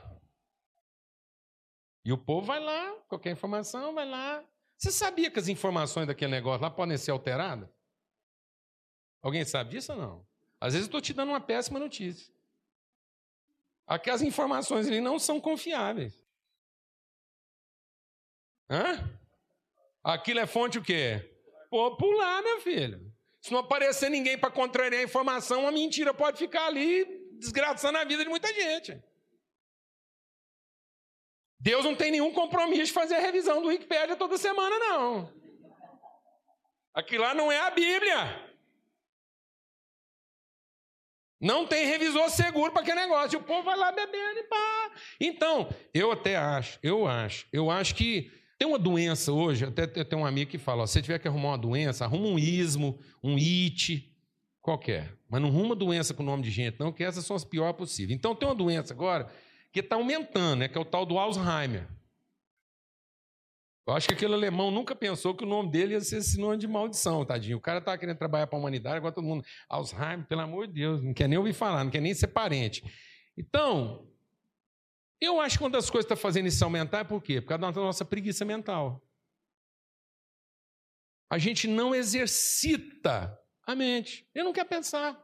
[2.05, 4.45] E o povo vai lá, qualquer informação, vai lá.
[4.77, 7.69] Você sabia que as informações daquele negócio lá podem ser alteradas?
[9.23, 10.27] Alguém sabe disso ou não?
[10.61, 12.35] Às vezes eu estou te dando uma péssima notícia.
[13.87, 16.27] Aquelas informações ali não são confiáveis.
[18.69, 19.09] Hã?
[20.03, 21.33] Aquilo é fonte o quê?
[21.71, 23.13] Popular, meu filho.
[23.41, 28.05] Se não aparecer ninguém para contrariar a informação, uma mentira pode ficar ali desgraçando a
[28.05, 29.03] vida de muita gente.
[31.59, 35.33] Deus não tem nenhum compromisso de fazer a revisão do Wikipedia toda semana, não.
[36.95, 38.47] Aquilo lá não é a Bíblia.
[41.41, 43.39] Não tem revisor seguro para aquele negócio.
[43.39, 44.93] O povo vai lá bebendo e pá.
[45.21, 50.19] Então, eu até acho, eu acho, eu acho que tem uma doença hoje, até tem
[50.19, 52.99] um amigo que fala: ó, se você tiver que arrumar uma doença, arruma um ismo,
[53.23, 54.11] um it,
[54.63, 55.16] qualquer.
[55.29, 58.17] Mas não arruma doença com nome de gente, não, que essas são as piores possíveis.
[58.17, 59.31] Então tem uma doença agora
[59.73, 61.89] que está aumentando, né, que é o tal do Alzheimer.
[63.87, 66.67] Eu acho que aquele alemão nunca pensou que o nome dele ia ser sinônimo de
[66.67, 67.57] maldição, tadinho.
[67.57, 69.45] O cara estava querendo trabalhar para a humanidade, agora todo mundo.
[69.69, 72.83] Alzheimer, pelo amor de Deus, não quer nem ouvir falar, não quer nem ser parente.
[73.37, 74.11] Então,
[75.21, 77.41] eu acho que uma das coisas que está fazendo isso aumentar é por quê?
[77.41, 79.01] Por causa da nossa preguiça mental.
[81.31, 84.27] A gente não exercita a mente.
[84.35, 85.21] Ele não quer pensar,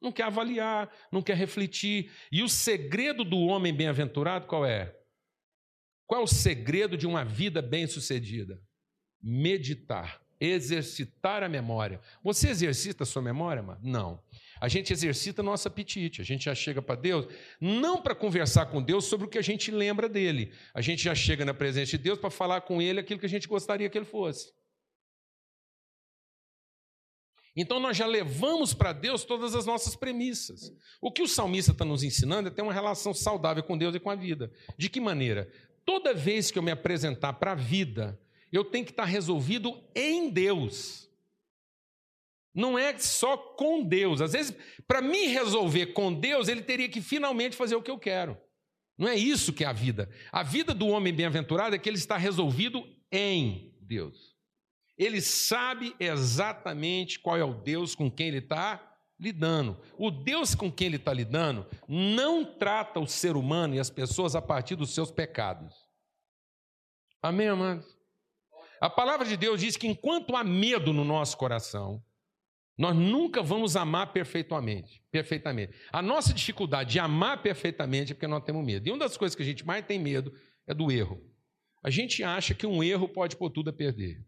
[0.00, 2.10] não quer avaliar, não quer refletir.
[2.30, 4.96] E o segredo do homem bem-aventurado qual é?
[6.06, 8.60] Qual é o segredo de uma vida bem-sucedida?
[9.22, 12.00] Meditar, exercitar a memória.
[12.22, 13.80] Você exercita a sua memória, mano?
[13.82, 14.22] Não.
[14.60, 16.20] A gente exercita nosso apetite.
[16.20, 17.26] A gente já chega para Deus,
[17.60, 20.52] não para conversar com Deus sobre o que a gente lembra dele.
[20.74, 23.28] A gente já chega na presença de Deus para falar com ele aquilo que a
[23.28, 24.52] gente gostaria que ele fosse.
[27.54, 30.72] Então nós já levamos para Deus todas as nossas premissas.
[31.00, 34.00] O que o salmista está nos ensinando é ter uma relação saudável com Deus e
[34.00, 34.50] com a vida.
[34.78, 35.50] De que maneira?
[35.84, 38.18] toda vez que eu me apresentar para a vida,
[38.50, 41.08] eu tenho que estar resolvido em Deus.
[42.54, 44.20] Não é só com Deus.
[44.20, 44.54] Às vezes,
[44.86, 48.38] para me resolver com Deus, ele teria que finalmente fazer o que eu quero.
[48.96, 50.10] Não é isso que é a vida.
[50.30, 54.31] A vida do homem bem-aventurado é que ele está resolvido em Deus.
[54.96, 59.80] Ele sabe exatamente qual é o Deus com quem ele está lidando.
[59.96, 64.34] O Deus com quem ele está lidando não trata o ser humano e as pessoas
[64.34, 65.74] a partir dos seus pecados.
[67.22, 67.86] Amém, amados?
[68.80, 72.02] A palavra de Deus diz que enquanto há medo no nosso coração,
[72.76, 75.72] nós nunca vamos amar perfeitamente, perfeitamente.
[75.92, 78.88] A nossa dificuldade de amar perfeitamente é porque nós temos medo.
[78.88, 80.32] E uma das coisas que a gente mais tem medo
[80.66, 81.22] é do erro.
[81.80, 84.24] A gente acha que um erro pode pôr tudo a perder.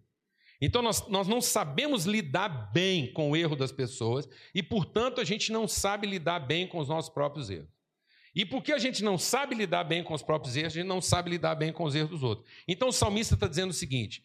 [0.61, 5.25] Então nós, nós não sabemos lidar bem com o erro das pessoas e, portanto, a
[5.25, 7.69] gente não sabe lidar bem com os nossos próprios erros.
[8.35, 11.01] E porque a gente não sabe lidar bem com os próprios erros, a gente não
[11.01, 12.49] sabe lidar bem com os erros dos outros.
[12.67, 14.25] Então o salmista está dizendo o seguinte: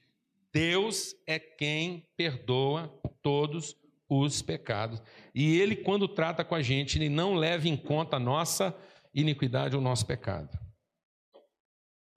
[0.52, 3.76] Deus é quem perdoa todos
[4.10, 5.02] os pecados.
[5.34, 8.76] E Ele, quando trata com a gente, Ele não leva em conta a nossa
[9.14, 10.58] iniquidade ou o nosso pecado.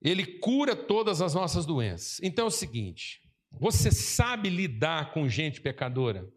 [0.00, 2.18] Ele cura todas as nossas doenças.
[2.22, 3.20] Então é o seguinte:
[3.58, 6.32] você sabe lidar com gente pecadora?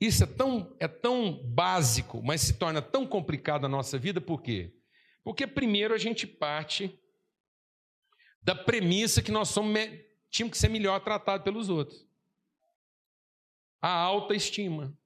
[0.00, 4.42] Isso é tão, é tão básico, mas se torna tão complicado a nossa vida, por
[4.42, 4.74] quê?
[5.22, 6.98] Porque primeiro a gente parte
[8.42, 9.80] da premissa que nós somos,
[10.30, 12.06] tínhamos que ser melhor tratados pelos outros.
[13.80, 14.96] A autoestima.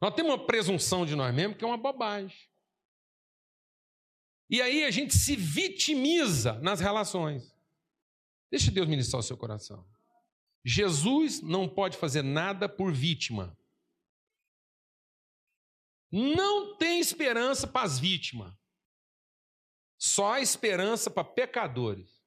[0.00, 2.38] Nós temos uma presunção de nós mesmos que é uma bobagem.
[4.48, 7.55] E aí a gente se vitimiza nas relações.
[8.56, 9.86] Deixe Deus ministrar o seu coração.
[10.64, 13.54] Jesus não pode fazer nada por vítima.
[16.10, 18.54] Não tem esperança para as vítimas.
[19.98, 22.24] Só há esperança para pecadores.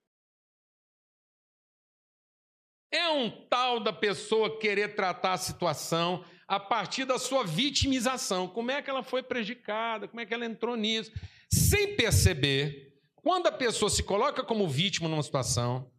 [2.92, 8.48] É um tal da pessoa querer tratar a situação a partir da sua vitimização.
[8.48, 10.08] Como é que ela foi prejudicada?
[10.08, 11.12] Como é que ela entrou nisso?
[11.52, 15.92] Sem perceber, quando a pessoa se coloca como vítima numa situação,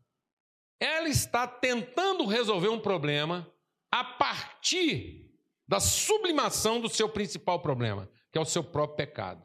[0.81, 3.47] ela está tentando resolver um problema
[3.93, 5.31] a partir
[5.69, 9.45] da sublimação do seu principal problema, que é o seu próprio pecado.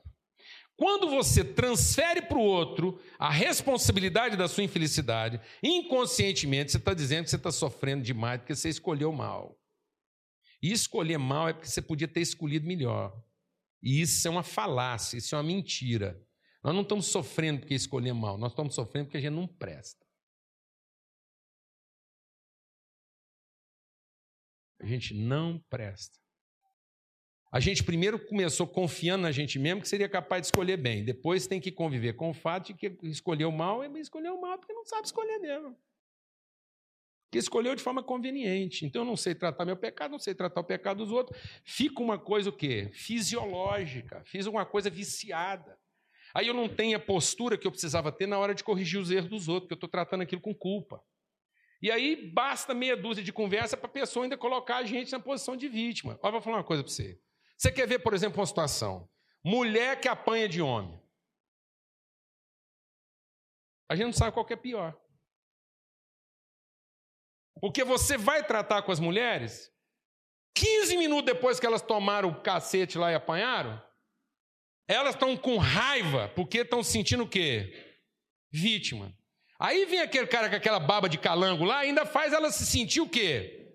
[0.78, 7.26] Quando você transfere para o outro a responsabilidade da sua infelicidade, inconscientemente você está dizendo
[7.26, 9.58] que você está sofrendo demais porque você escolheu mal.
[10.62, 13.15] E escolher mal é porque você podia ter escolhido melhor.
[13.82, 16.19] E isso é uma falácia, isso é uma mentira.
[16.63, 20.04] Nós não estamos sofrendo porque escolhemos mal, nós estamos sofrendo porque a gente não presta.
[24.86, 26.19] A gente não presta.
[27.52, 31.04] A gente primeiro começou confiando na gente mesmo que seria capaz de escolher bem.
[31.04, 34.74] Depois tem que conviver com o fato de que escolheu mal é escolheu mal porque
[34.74, 35.76] não sabe escolher mesmo.
[37.26, 38.86] Porque escolheu de forma conveniente.
[38.86, 41.41] Então eu não sei tratar meu pecado, não sei tratar o pecado dos outros.
[41.63, 42.91] Fica uma coisa o quê?
[42.93, 44.21] Fisiológica.
[44.26, 45.80] Fiz uma coisa viciada.
[46.32, 49.10] Aí eu não tenho a postura que eu precisava ter na hora de corrigir os
[49.10, 51.02] erros dos outros, porque eu estou tratando aquilo com culpa.
[51.86, 55.19] E aí basta meia dúzia de conversa para a pessoa ainda colocar a gente na
[55.19, 56.17] posição de vítima.
[56.24, 57.21] Olha, vou falar uma coisa para você.
[57.56, 59.08] Você quer ver, por exemplo, uma situação:
[59.44, 61.00] mulher que apanha de homem.
[63.88, 65.00] A gente não sabe qual é pior.
[67.62, 69.71] Porque você vai tratar com as mulheres,
[70.56, 73.79] 15 minutos depois que elas tomaram o cacete lá e apanharam,
[74.88, 77.71] elas estão com raiva, porque estão sentindo o quê?
[78.52, 79.15] Vítima.
[79.60, 83.01] Aí vem aquele cara com aquela baba de calango lá, ainda faz ela se sentir
[83.01, 83.65] o quê?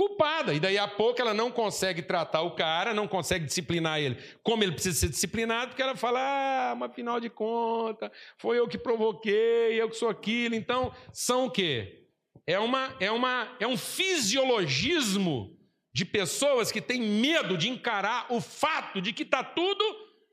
[0.00, 0.54] culpada.
[0.54, 4.62] E daí a pouco ela não consegue tratar o cara, não consegue disciplinar ele como
[4.62, 8.78] ele precisa ser disciplinado, porque ela fala: ah, mas afinal de contas, foi eu que
[8.78, 10.54] provoquei, eu que sou aquilo.
[10.54, 12.06] Então, são o quê?
[12.46, 15.54] É, uma, é, uma, é um fisiologismo
[15.92, 19.84] de pessoas que têm medo de encarar o fato de que está tudo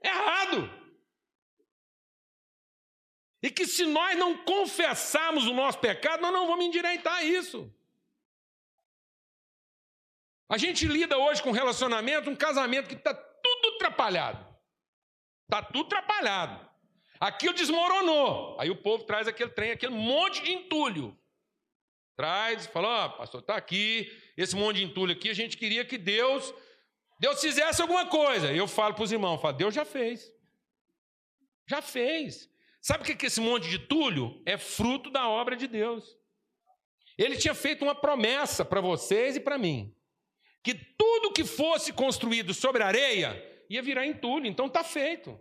[0.01, 0.69] errado.
[3.41, 7.71] E que se nós não confessarmos o nosso pecado, nós não vamos endireitar isso.
[10.49, 14.45] A gente lida hoje com um relacionamento, um casamento que está tudo atrapalhado.
[15.43, 16.67] Está tudo atrapalhado.
[17.19, 18.59] Aquilo desmoronou.
[18.59, 21.17] Aí o povo traz aquele trem, aquele monte de entulho.
[22.15, 25.85] Traz, fala, ó, oh, pastor, está aqui, esse monte de entulho aqui, a gente queria
[25.85, 26.51] que Deus,
[27.19, 28.51] Deus fizesse alguma coisa.
[28.51, 30.33] Eu falo para os irmãos, falo, Deus já fez.
[31.67, 32.49] Já fez.
[32.87, 34.41] Sabe o que é esse monte de entulho?
[34.45, 36.17] É fruto da obra de Deus.
[37.17, 39.93] Ele tinha feito uma promessa para vocês e para mim
[40.63, 44.47] que tudo que fosse construído sobre areia ia virar entulho.
[44.47, 45.37] Então está feito.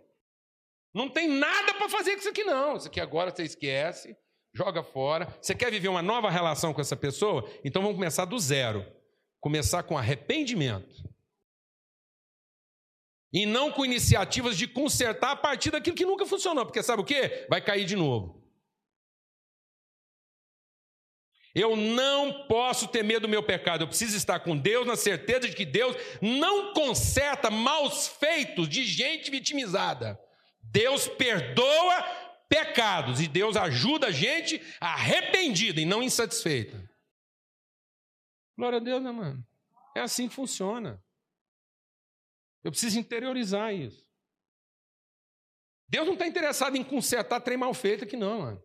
[0.93, 2.75] Não tem nada para fazer com isso aqui, não.
[2.75, 4.17] Isso aqui agora você esquece,
[4.53, 5.33] joga fora.
[5.41, 7.49] Você quer viver uma nova relação com essa pessoa?
[7.63, 8.85] Então vamos começar do zero.
[9.39, 11.01] Começar com arrependimento.
[13.33, 16.65] E não com iniciativas de consertar a partir daquilo que nunca funcionou.
[16.65, 17.45] Porque sabe o que?
[17.49, 18.37] Vai cair de novo.
[21.53, 25.49] Eu não posso ter medo do meu pecado, eu preciso estar com Deus na certeza
[25.49, 30.19] de que Deus não conserta maus feitos de gente vitimizada.
[30.61, 32.03] Deus perdoa
[32.47, 36.87] pecados e Deus ajuda a gente arrependida e não insatisfeita.
[38.55, 39.43] Glória a Deus, né, mano?
[39.95, 41.03] É assim que funciona.
[42.67, 44.05] Eu preciso interiorizar isso.
[45.87, 48.63] Deus não está interessado em consertar trem mal feito aqui, não, mano.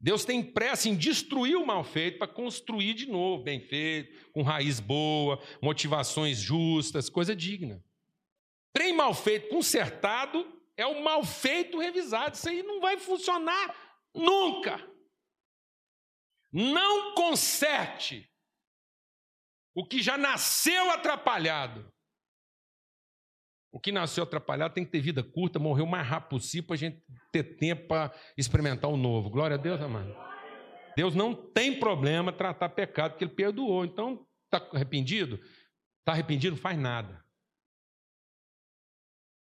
[0.00, 4.42] Deus tem pressa em destruir o mal feito para construir de novo, bem feito, com
[4.42, 7.84] raiz boa, motivações justas, coisa digna.
[8.72, 12.36] Trem mal feito consertado é o mal feito revisado.
[12.36, 14.78] Isso aí não vai funcionar nunca.
[16.52, 18.32] Não conserte
[19.74, 21.97] o que já nasceu atrapalhado.
[23.70, 26.74] O que nasceu atrapalhado tem que ter vida curta, morrer o mais rápido possível para
[26.74, 29.28] a gente ter tempo para experimentar o novo.
[29.28, 30.14] Glória a Deus, amado.
[30.96, 33.84] Deus não tem problema tratar pecado, porque Ele perdoou.
[33.84, 35.36] Então, está arrependido?
[36.00, 36.56] Está arrependido?
[36.56, 37.22] Não faz nada.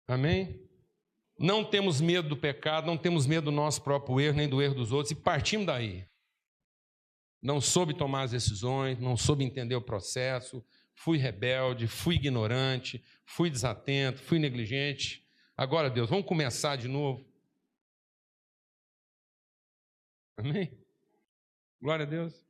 [0.07, 0.63] Amém?
[1.39, 4.77] Não temos medo do pecado, não temos medo do nosso próprio erro, nem do erro
[4.77, 6.07] dos outros, e partimos daí.
[7.43, 10.65] Não soube tomar as decisões, não soube entender o processo,
[10.95, 15.27] fui rebelde, fui ignorante, fui desatento, fui negligente.
[15.57, 17.27] Agora, Deus, vamos começar de novo.
[20.37, 20.73] Amém?
[21.81, 22.47] Glória a Deus.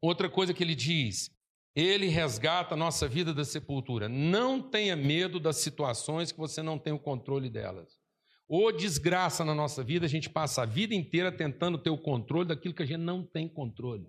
[0.00, 1.30] Outra coisa que ele diz,
[1.74, 4.08] ele resgata a nossa vida da sepultura.
[4.08, 8.00] Não tenha medo das situações que você não tem o controle delas.
[8.48, 12.48] Ou desgraça na nossa vida, a gente passa a vida inteira tentando ter o controle
[12.48, 14.06] daquilo que a gente não tem controle.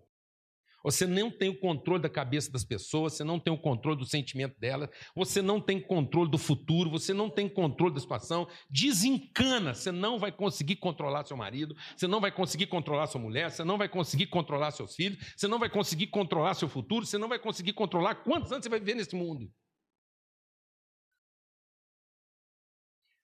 [0.84, 4.06] Você não tem o controle da cabeça das pessoas, você não tem o controle do
[4.06, 8.48] sentimento delas, você não tem controle do futuro, você não tem controle da situação.
[8.70, 13.52] Desencana, você não vai conseguir controlar seu marido, você não vai conseguir controlar sua mulher,
[13.52, 17.18] você não vai conseguir controlar seus filhos, você não vai conseguir controlar seu futuro, você
[17.18, 19.52] não vai conseguir controlar quantos anos você vai viver nesse mundo.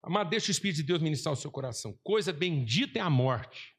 [0.03, 1.95] Amado, deixa o Espírito de Deus ministrar o seu coração.
[2.03, 3.70] Coisa bendita é a morte.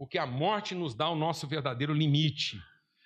[0.00, 2.58] Porque a morte nos dá o nosso verdadeiro limite.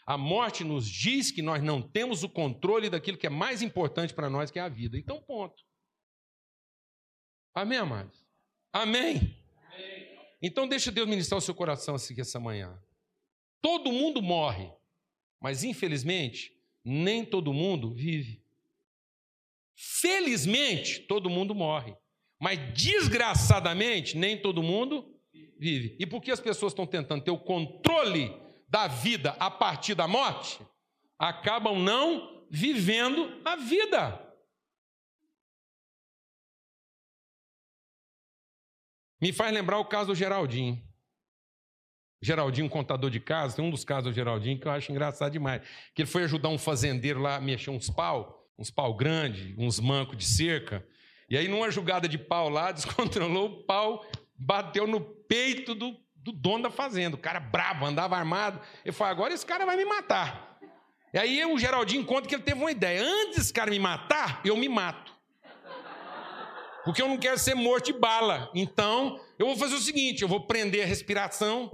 [0.06, 4.14] A morte nos diz que nós não temos o controle daquilo que é mais importante
[4.14, 4.96] para nós, que é a vida.
[4.96, 5.60] Então, ponto.
[7.52, 8.24] Amém, amados?
[8.72, 9.36] Amém?
[9.72, 10.18] Amém.
[10.40, 12.80] Então, deixa Deus ministrar o seu coração assim essa manhã.
[13.60, 14.70] Todo mundo morre,
[15.40, 18.40] mas infelizmente, nem todo mundo vive.
[19.74, 21.96] Felizmente, todo mundo morre,
[22.38, 25.12] mas desgraçadamente, nem todo mundo
[25.58, 25.96] vive.
[25.98, 28.34] E por que as pessoas estão tentando ter o controle
[28.68, 30.60] da vida a partir da morte?
[31.18, 34.20] Acabam não vivendo a vida.
[39.20, 40.82] Me faz lembrar o caso do Geraldinho.
[42.20, 45.62] Geraldinho, contador de casa, tem um dos casos do Geraldinho que eu acho engraçado demais.
[45.94, 49.78] Que ele foi ajudar um fazendeiro lá a mexer uns pau, uns pau grandes, uns
[49.78, 50.86] mancos de cerca.
[51.28, 54.06] E aí, numa jogada de pau lá, descontrolou o pau,
[54.44, 57.16] bateu no peito do, do dono da fazenda.
[57.16, 58.60] O cara bravo, andava armado.
[58.84, 60.58] Ele falou: agora esse cara vai me matar.
[61.12, 64.40] E aí o Geraldinho conta que ele teve uma ideia: antes desse cara me matar,
[64.44, 65.12] eu me mato.
[66.84, 68.50] Porque eu não quero ser morto de bala.
[68.54, 71.70] Então, eu vou fazer o seguinte: eu vou prender a respiração.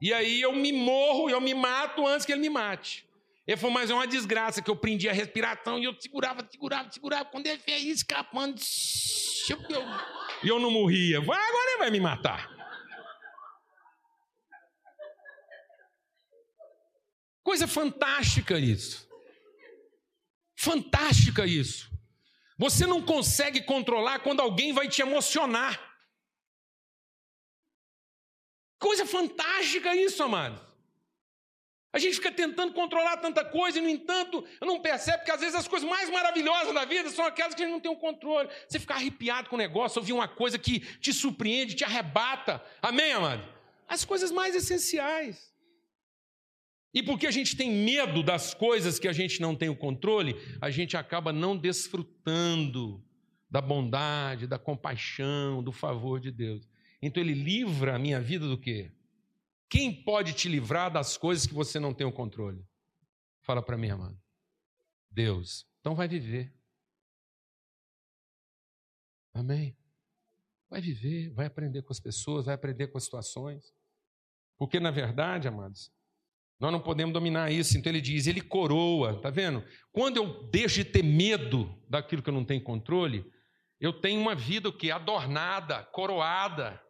[0.00, 3.06] E aí eu me morro, eu me mato antes que ele me mate.
[3.46, 6.90] Ele falou, mas é uma desgraça que eu prendi a respiração e eu segurava, segurava,
[6.90, 7.26] segurava.
[7.26, 8.54] Quando ele fez escapando,
[10.44, 11.20] e eu não morria.
[11.20, 12.52] Vai, agora ele vai me matar.
[17.42, 19.08] Coisa fantástica isso.
[20.56, 21.90] Fantástica isso.
[22.58, 25.92] Você não consegue controlar quando alguém vai te emocionar.
[28.78, 30.73] Coisa fantástica isso, amado.
[31.94, 35.54] A gente fica tentando controlar tanta coisa e, no entanto, não percebe que às vezes
[35.54, 38.48] as coisas mais maravilhosas da vida são aquelas que a gente não tem o controle.
[38.68, 42.60] Você fica arrepiado com o negócio, ouvir uma coisa que te surpreende, te arrebata.
[42.82, 43.48] Amém, amado?
[43.86, 45.54] As coisas mais essenciais.
[46.92, 50.34] E porque a gente tem medo das coisas que a gente não tem o controle,
[50.60, 53.00] a gente acaba não desfrutando
[53.48, 56.68] da bondade, da compaixão, do favor de Deus.
[57.00, 58.90] Então ele livra a minha vida do quê?
[59.74, 62.64] Quem pode te livrar das coisas que você não tem o controle?
[63.42, 64.16] Fala para mim, amado.
[65.10, 65.66] Deus.
[65.80, 66.54] Então vai viver.
[69.32, 69.76] Amém.
[70.70, 73.74] Vai viver, vai aprender com as pessoas, vai aprender com as situações.
[74.56, 75.90] Porque, na verdade, amados,
[76.60, 77.76] nós não podemos dominar isso.
[77.76, 79.64] Então ele diz, ele coroa, tá vendo?
[79.90, 83.28] Quando eu deixo de ter medo daquilo que eu não tenho controle,
[83.80, 86.80] eu tenho uma vida o que adornada, coroada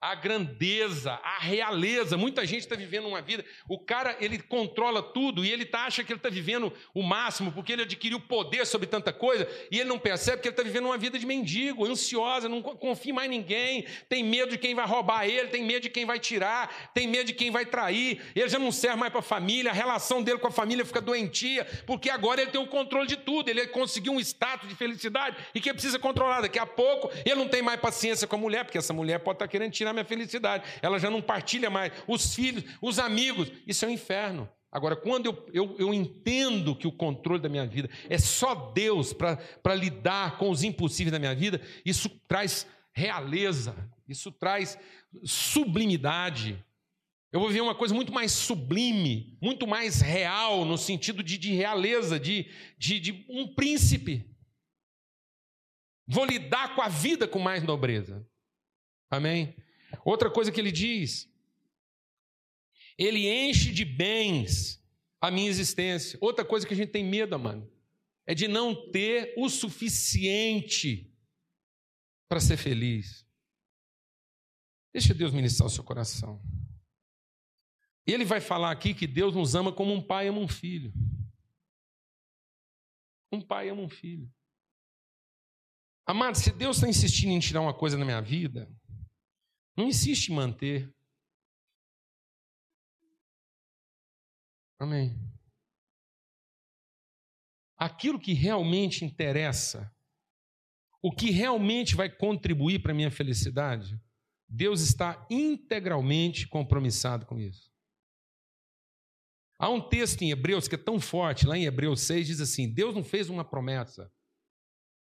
[0.00, 2.16] a grandeza, a realeza.
[2.16, 3.44] Muita gente está vivendo uma vida.
[3.68, 7.50] O cara ele controla tudo e ele tá, acha que ele está vivendo o máximo
[7.50, 10.86] porque ele adquiriu poder sobre tanta coisa e ele não percebe que ele está vivendo
[10.86, 14.86] uma vida de mendigo, ansiosa, não confia mais em ninguém, tem medo de quem vai
[14.86, 18.22] roubar ele, tem medo de quem vai tirar, tem medo de quem vai trair.
[18.36, 21.00] Ele já não serve mais para a família, a relação dele com a família fica
[21.00, 23.48] doentia porque agora ele tem o controle de tudo.
[23.48, 26.42] Ele conseguiu um status de felicidade e que precisa controlar.
[26.42, 29.36] Daqui a pouco ele não tem mais paciência com a mulher porque essa mulher pode
[29.36, 30.68] estar tá querendo tirar tirar minha felicidade.
[30.82, 31.92] Ela já não partilha mais.
[32.06, 33.50] Os filhos, os amigos.
[33.66, 34.48] Isso é um inferno.
[34.70, 39.14] Agora, quando eu, eu, eu entendo que o controle da minha vida é só Deus
[39.14, 43.74] para lidar com os impossíveis da minha vida, isso traz realeza,
[44.06, 44.78] isso traz
[45.24, 46.62] sublimidade.
[47.32, 51.52] Eu vou ver uma coisa muito mais sublime, muito mais real, no sentido de, de
[51.52, 54.24] realeza, de, de, de um príncipe.
[56.06, 58.26] Vou lidar com a vida com mais nobreza.
[59.10, 59.54] Amém?
[60.04, 61.30] Outra coisa que ele diz,
[62.96, 64.82] ele enche de bens
[65.20, 66.18] a minha existência.
[66.20, 67.70] Outra coisa que a gente tem medo, mano,
[68.26, 71.10] é de não ter o suficiente
[72.28, 73.26] para ser feliz.
[74.92, 76.42] Deixa Deus ministrar o seu coração.
[78.06, 80.92] Ele vai falar aqui que Deus nos ama como um pai ama um filho.
[83.30, 84.32] Um pai ama um filho.
[86.06, 88.70] Amado, se Deus está insistindo em tirar uma coisa na minha vida,
[89.78, 90.92] não insiste em manter.
[94.80, 95.16] Amém.
[97.76, 99.94] Aquilo que realmente interessa,
[101.00, 104.00] o que realmente vai contribuir para a minha felicidade,
[104.48, 107.72] Deus está integralmente compromissado com isso.
[109.60, 112.68] Há um texto em Hebreus que é tão forte, lá em Hebreus 6, diz assim:
[112.72, 114.12] Deus não fez uma promessa.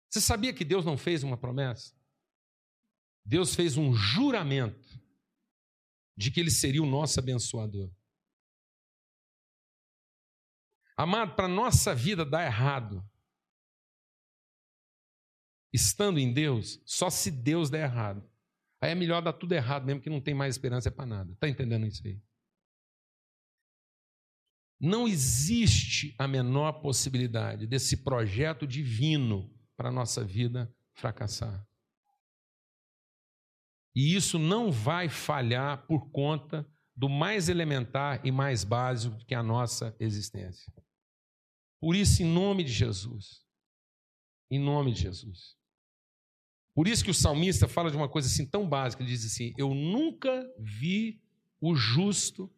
[0.10, 1.96] Você sabia que Deus não fez uma promessa?
[3.26, 5.00] Deus fez um juramento
[6.16, 7.92] de que Ele seria o nosso abençoador.
[10.96, 13.04] Amado, para nossa vida dar errado,
[15.72, 18.30] estando em Deus, só se Deus der errado.
[18.80, 21.32] Aí é melhor dar tudo errado mesmo, que não tem mais esperança para nada.
[21.32, 22.22] Está entendendo isso aí?
[24.80, 31.66] Não existe a menor possibilidade desse projeto divino para a nossa vida fracassar.
[33.96, 39.38] E isso não vai falhar por conta do mais elementar e mais básico que é
[39.38, 40.72] a nossa existência.
[41.80, 43.44] Por isso, em nome de Jesus,
[44.50, 45.58] em nome de Jesus.
[46.74, 49.54] Por isso que o salmista fala de uma coisa assim tão básica, ele diz assim:
[49.58, 51.22] Eu nunca vi
[51.62, 52.52] o justo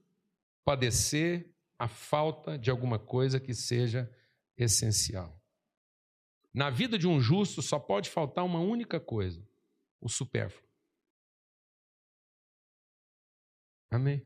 [0.63, 4.09] padecer a falta de alguma coisa que seja
[4.57, 5.41] essencial.
[6.53, 9.45] Na vida de um justo só pode faltar uma única coisa:
[9.99, 10.64] o supérfluo.
[13.95, 14.25] Amém?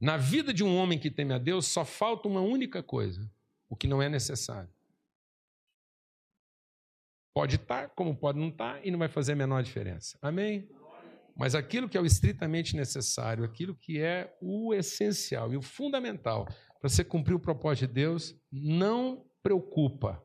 [0.00, 3.30] Na vida de um homem que teme a Deus, só falta uma única coisa:
[3.68, 4.70] o que não é necessário.
[7.34, 10.18] Pode estar, como pode não estar, e não vai fazer a menor diferença.
[10.22, 10.68] Amém?
[11.36, 16.46] Mas aquilo que é o estritamente necessário, aquilo que é o essencial e o fundamental
[16.80, 20.22] para você cumprir o propósito de Deus, não preocupa.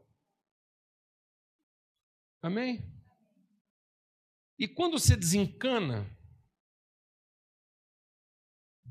[2.42, 2.90] Amém?
[4.58, 6.10] E quando você desencana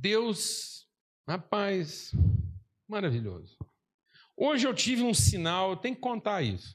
[0.01, 0.89] Deus,
[1.29, 2.13] rapaz,
[2.89, 3.59] maravilhoso.
[4.35, 6.75] Hoje eu tive um sinal, eu tenho que contar isso.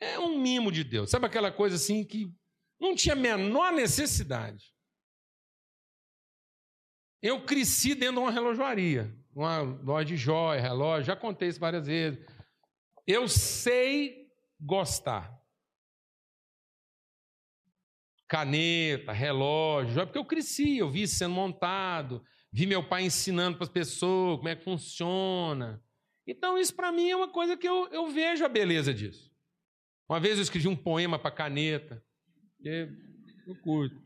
[0.00, 1.10] É um mimo de Deus.
[1.10, 2.34] Sabe aquela coisa assim que
[2.80, 4.74] não tinha a menor necessidade.
[7.22, 11.86] Eu cresci dentro de uma relojoaria, uma loja de joia, relógio, já contei isso várias
[11.86, 12.18] vezes.
[13.06, 14.28] Eu sei
[14.60, 15.40] gostar.
[18.28, 23.56] Caneta, relógio, é porque eu cresci, eu vi isso sendo montado, vi meu pai ensinando
[23.56, 25.82] para as pessoas como é que funciona.
[26.26, 29.30] Então, isso para mim é uma coisa que eu, eu vejo a beleza disso.
[30.08, 32.02] Uma vez eu escrevi um poema para caneta,
[32.62, 34.02] eu curto.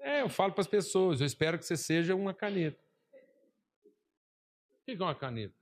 [0.00, 2.82] É, eu falo para as pessoas, eu espero que você seja uma caneta.
[4.80, 5.54] O que é uma caneta?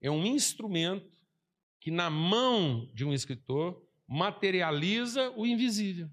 [0.00, 1.12] É um instrumento
[1.80, 6.08] que, na mão de um escritor, materializa o invisível.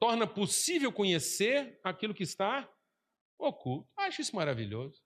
[0.00, 2.68] Torna possível conhecer aquilo que está
[3.38, 3.88] oculto.
[3.96, 5.00] Acho isso maravilhoso.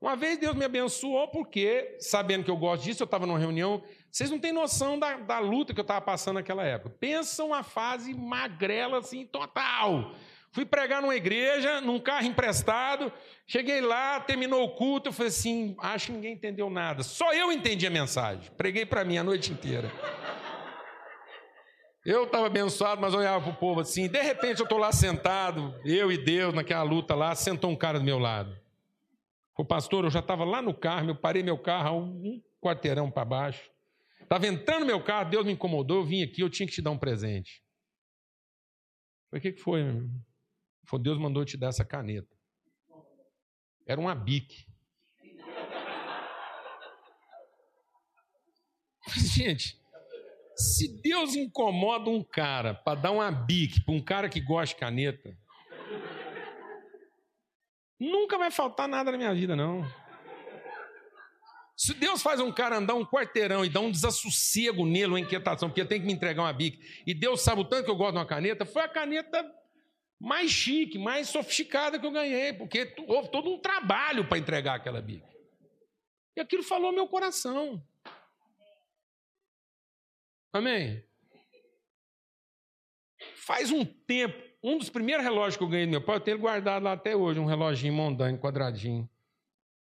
[0.00, 3.82] Uma vez Deus me abençoou, porque, sabendo que eu gosto disso, eu estava numa reunião.
[4.10, 6.96] Vocês não têm noção da, da luta que eu estava passando naquela época.
[7.00, 10.14] Pensa uma fase magrela, assim, total.
[10.52, 13.12] Fui pregar numa igreja, num carro emprestado.
[13.46, 15.08] Cheguei lá, terminou o culto.
[15.08, 17.02] Eu falei assim: acho que ninguém entendeu nada.
[17.02, 18.50] Só eu entendi a mensagem.
[18.56, 19.90] Preguei para mim a noite inteira.
[22.10, 24.08] Eu estava abençoado, mas olhava para o povo assim.
[24.08, 27.98] De repente eu estou lá sentado, eu e Deus, naquela luta lá, sentou um cara
[27.98, 28.58] do meu lado.
[29.58, 33.26] O pastor, eu já estava lá no carro, eu parei meu carro um quarteirão para
[33.26, 33.70] baixo.
[34.22, 36.80] Estava entrando no meu carro, Deus me incomodou, eu vim aqui, eu tinha que te
[36.80, 37.62] dar um presente.
[39.28, 39.84] Falei, o que, que foi?
[40.86, 42.34] Foi Deus mandou te dar essa caneta.
[43.86, 44.64] Era uma bique.
[49.14, 49.78] Gente,
[50.58, 54.80] se Deus incomoda um cara para dar uma bique para um cara que gosta de
[54.80, 55.36] caneta,
[57.98, 59.84] Nunca vai faltar nada na minha vida, não.
[61.76, 65.68] Se Deus faz um cara andar um quarteirão e dá um desassossego nele, uma inquietação,
[65.68, 68.12] porque tem que me entregar uma bica, e Deus sabe o tanto que eu gosto
[68.12, 69.44] de uma caneta, foi a caneta
[70.18, 75.00] mais chique, mais sofisticada que eu ganhei, porque houve todo um trabalho para entregar aquela
[75.00, 75.26] bica.
[76.36, 77.82] E aquilo falou meu coração.
[80.52, 81.04] Amém?
[83.34, 86.34] Faz um tempo um dos primeiros relógios que eu ganhei do meu pai, eu tenho
[86.34, 89.08] ele guardado lá até hoje, um reloginho Mondanha, quadradinho.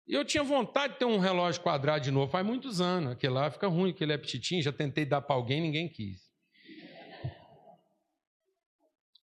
[0.06, 3.12] E eu tinha vontade de ter um relógio quadrado de novo, faz muitos anos.
[3.12, 6.24] Aquele lá fica ruim, aquele é petitinho, já tentei dar para alguém, ninguém quis.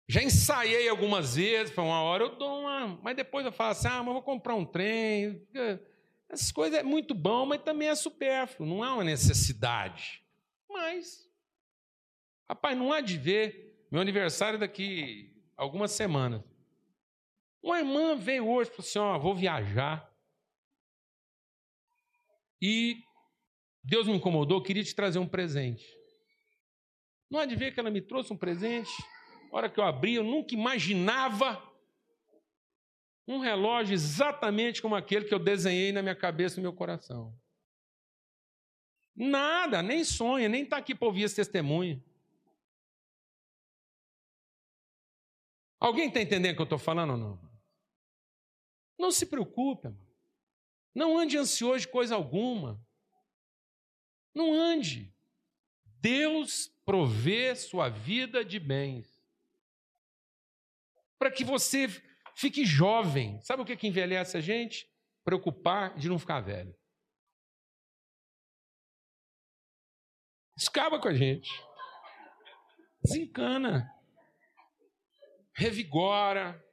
[0.08, 3.00] Já ensaiei algumas vezes, para uma hora eu dou uma.
[3.02, 5.42] Mas depois eu falo assim: ah, mas vou comprar um trem.
[6.30, 10.22] Essas coisas é muito bom, mas também é supérfluo, não há uma necessidade.
[10.70, 11.25] Mas,
[12.50, 13.86] rapaz, não há de ver.
[13.92, 16.42] Meu aniversário daqui algumas semanas.
[17.62, 20.12] Uma irmã veio hoje e falou assim: Ó, vou viajar.
[22.62, 23.04] E
[23.84, 25.86] Deus me incomodou, queria te trazer um presente.
[27.30, 28.92] Não há de ver que ela me trouxe um presente.
[29.52, 31.62] A hora que eu abri, eu nunca imaginava
[33.28, 37.36] um relógio exatamente como aquele que eu desenhei na minha cabeça e no meu coração.
[39.16, 42.04] Nada, nem sonha, nem está aqui para ouvir esse testemunho.
[45.80, 47.46] Alguém está entendendo o que eu estou falando ou não?
[48.98, 49.94] Não se preocupe,
[50.94, 52.82] não ande ansioso de coisa alguma.
[54.34, 55.14] Não ande.
[56.00, 59.22] Deus provê sua vida de bens.
[61.20, 61.88] Para que você
[62.36, 63.42] fique jovem.
[63.42, 64.90] Sabe o que, que envelhece a gente?
[65.24, 66.76] Preocupar de não ficar velho.
[70.56, 71.52] Escaba com a gente.
[73.04, 73.95] Desencana
[75.56, 76.64] revigora.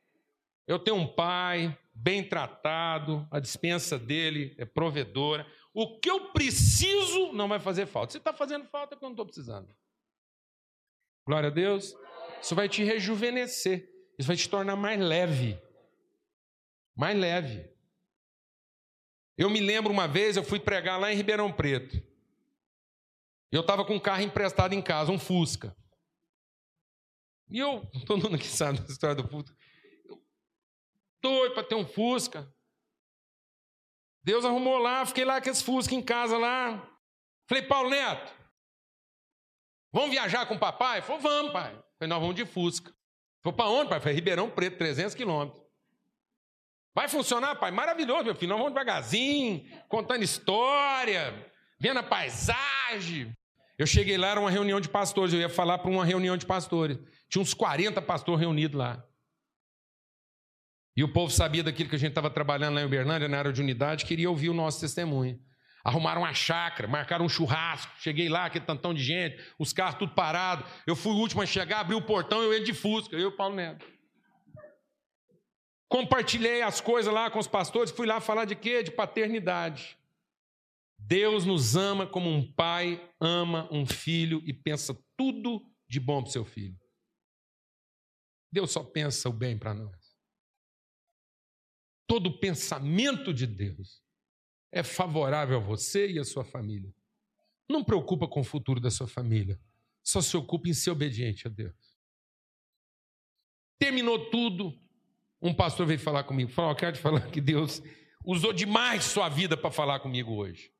[0.67, 5.47] Eu tenho um pai bem tratado, a dispensa dele é provedora.
[5.73, 8.13] O que eu preciso não vai fazer falta.
[8.13, 9.75] Se está fazendo falta, é porque eu não estou precisando.
[11.25, 11.95] Glória a Deus.
[12.43, 13.89] Isso vai te rejuvenescer.
[14.19, 15.59] Isso vai te tornar mais leve.
[16.95, 17.71] Mais leve.
[19.39, 22.03] Eu me lembro uma vez, eu fui pregar lá em Ribeirão Preto.
[23.51, 25.75] Eu estava com um carro emprestado em casa, um Fusca.
[27.53, 29.45] E eu, todo mundo aqui sabe da história do.
[30.07, 30.23] Eu,
[31.23, 32.51] doido para ter um Fusca.
[34.25, 36.89] Deus arrumou lá, fiquei lá com esse Fusca em casa lá.
[37.47, 38.33] Falei, Paulo Neto,
[39.93, 41.03] vamos viajar com o papai?
[41.03, 41.73] Falou, vamos, pai.
[41.99, 42.95] Falei, nós vamos de Fusca.
[43.43, 44.01] Falei, para onde, pai?
[44.01, 45.63] Falei, Ribeirão Preto, 300 quilômetros.
[46.95, 47.71] Vai funcionar, pai?
[47.71, 48.51] Maravilhoso, meu filho.
[48.51, 53.37] Nós vamos devagarzinho, contando história, vendo a paisagem.
[53.79, 55.33] Eu cheguei lá, era uma reunião de pastores.
[55.33, 56.99] Eu ia falar para uma reunião de pastores.
[57.29, 59.05] Tinha uns 40 pastores reunidos lá.
[60.97, 63.53] E o povo sabia daquilo que a gente estava trabalhando lá em Uberlândia, na área
[63.53, 65.41] de unidade, queria ouvir o nosso testemunho.
[65.83, 67.91] Arrumaram uma chácara, marcaram um churrasco.
[67.99, 70.71] Cheguei lá, aquele tantão de gente, os carros tudo parados.
[70.87, 73.25] Eu fui o último a chegar, abri o portão, eu ia de Fusca, eu e
[73.25, 73.85] o Paulo Neto.
[75.89, 78.83] Compartilhei as coisas lá com os pastores, fui lá falar de quê?
[78.83, 79.97] De paternidade.
[81.05, 86.29] Deus nos ama como um pai ama um filho e pensa tudo de bom para
[86.29, 86.79] o seu filho.
[88.51, 90.17] Deus só pensa o bem para nós.
[92.07, 94.03] Todo pensamento de Deus
[94.71, 96.95] é favorável a você e a sua família.
[97.69, 99.61] Não preocupa com o futuro da sua família.
[100.05, 101.99] Só se ocupa em ser obediente a Deus.
[103.79, 104.79] Terminou tudo.
[105.41, 106.51] Um pastor veio falar comigo.
[106.51, 107.83] Falou: Eu quero te falar que Deus
[108.25, 110.72] usou demais sua vida para falar comigo hoje.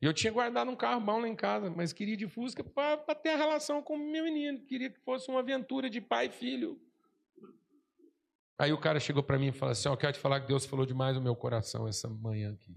[0.00, 3.14] E eu tinha guardado um carro bom lá em casa, mas queria de Fusca para
[3.14, 4.60] ter a relação com o meu menino.
[4.60, 6.80] Queria que fosse uma aventura de pai e filho.
[8.56, 10.64] Aí o cara chegou para mim e falou assim: Eu quero te falar que Deus
[10.64, 12.76] falou demais no meu coração essa manhã aqui.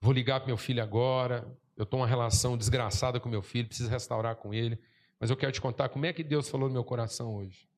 [0.00, 1.46] Vou ligar para meu filho agora.
[1.76, 4.80] Eu estou uma relação desgraçada com meu filho, preciso restaurar com ele.
[5.20, 7.68] Mas eu quero te contar como é que Deus falou no meu coração hoje.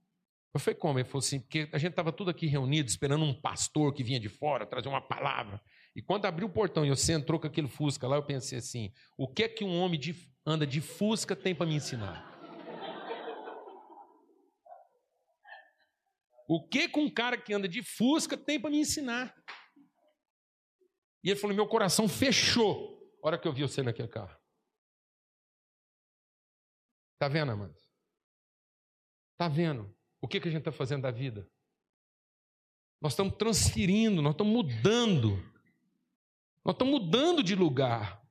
[0.53, 0.99] Eu falei, como?
[0.99, 4.19] Ele falou assim, porque a gente estava tudo aqui reunido, esperando um pastor que vinha
[4.19, 5.61] de fora trazer uma palavra.
[5.99, 8.93] E quando abriu o portão e você entrou com aquele Fusca lá, eu pensei assim:
[9.17, 10.15] o que é que um homem de,
[10.47, 12.39] anda de Fusca tem para me ensinar?
[16.49, 19.35] O que que um cara que anda de Fusca tem para me ensinar?
[21.25, 24.39] E ele falou: meu coração fechou a hora que eu vi você naquele carro.
[27.15, 27.91] Está vendo, amados?
[29.33, 31.51] Está vendo o que, que a gente está fazendo da vida?
[33.01, 35.58] Nós estamos transferindo, nós estamos mudando.
[36.69, 38.23] Nós estamos mudando de lugar.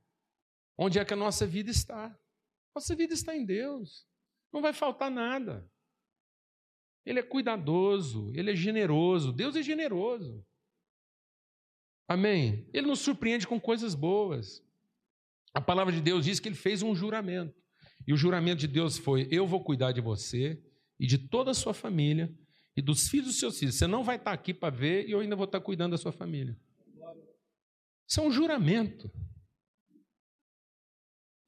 [0.78, 2.16] Onde é que a nossa vida está?
[2.76, 4.06] Nossa vida está em Deus.
[4.54, 5.68] Não vai faltar nada.
[7.04, 9.34] Ele é cuidadoso, ele é generoso.
[9.34, 10.46] Deus é generoso.
[12.08, 12.70] Amém?
[12.72, 14.64] Ele nos surpreende com coisas boas.
[15.52, 17.60] A palavra de Deus diz que ele fez um juramento.
[18.06, 20.64] E o juramento de Deus foi: Eu vou cuidar de você
[21.00, 22.32] e de toda a sua família
[22.76, 23.74] e dos filhos dos seus filhos.
[23.74, 26.12] Você não vai estar aqui para ver e eu ainda vou estar cuidando da sua
[26.12, 26.56] família.
[28.16, 29.12] É um juramento.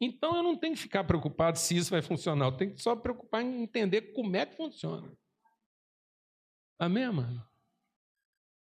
[0.01, 2.95] Então eu não tenho que ficar preocupado se isso vai funcionar, eu tenho que só
[2.95, 5.12] preocupar em entender como é que funciona.
[6.78, 7.49] Amém, mano?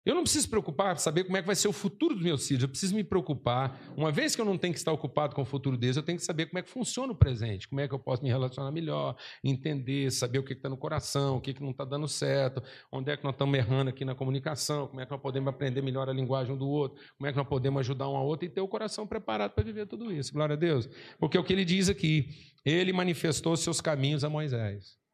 [0.07, 2.63] Eu não preciso preocupar saber como é que vai ser o futuro dos meus filhos.
[2.63, 3.77] Eu preciso me preocupar.
[3.97, 6.17] Uma vez que eu não tenho que estar ocupado com o futuro deles, eu tenho
[6.17, 8.71] que saber como é que funciona o presente, como é que eu posso me relacionar
[8.71, 12.63] melhor, entender, saber o que está no coração, o que, que não está dando certo,
[12.93, 15.83] onde é que nós estamos errando aqui na comunicação, como é que nós podemos aprender
[15.83, 18.47] melhor a linguagem um do outro, como é que nós podemos ajudar um ao outro
[18.47, 20.33] e ter o coração preparado para viver tudo isso.
[20.33, 20.89] Glória a Deus.
[21.19, 22.29] Porque é o que ele diz aqui,
[22.65, 25.05] ele manifestou seus caminhos a Moisés.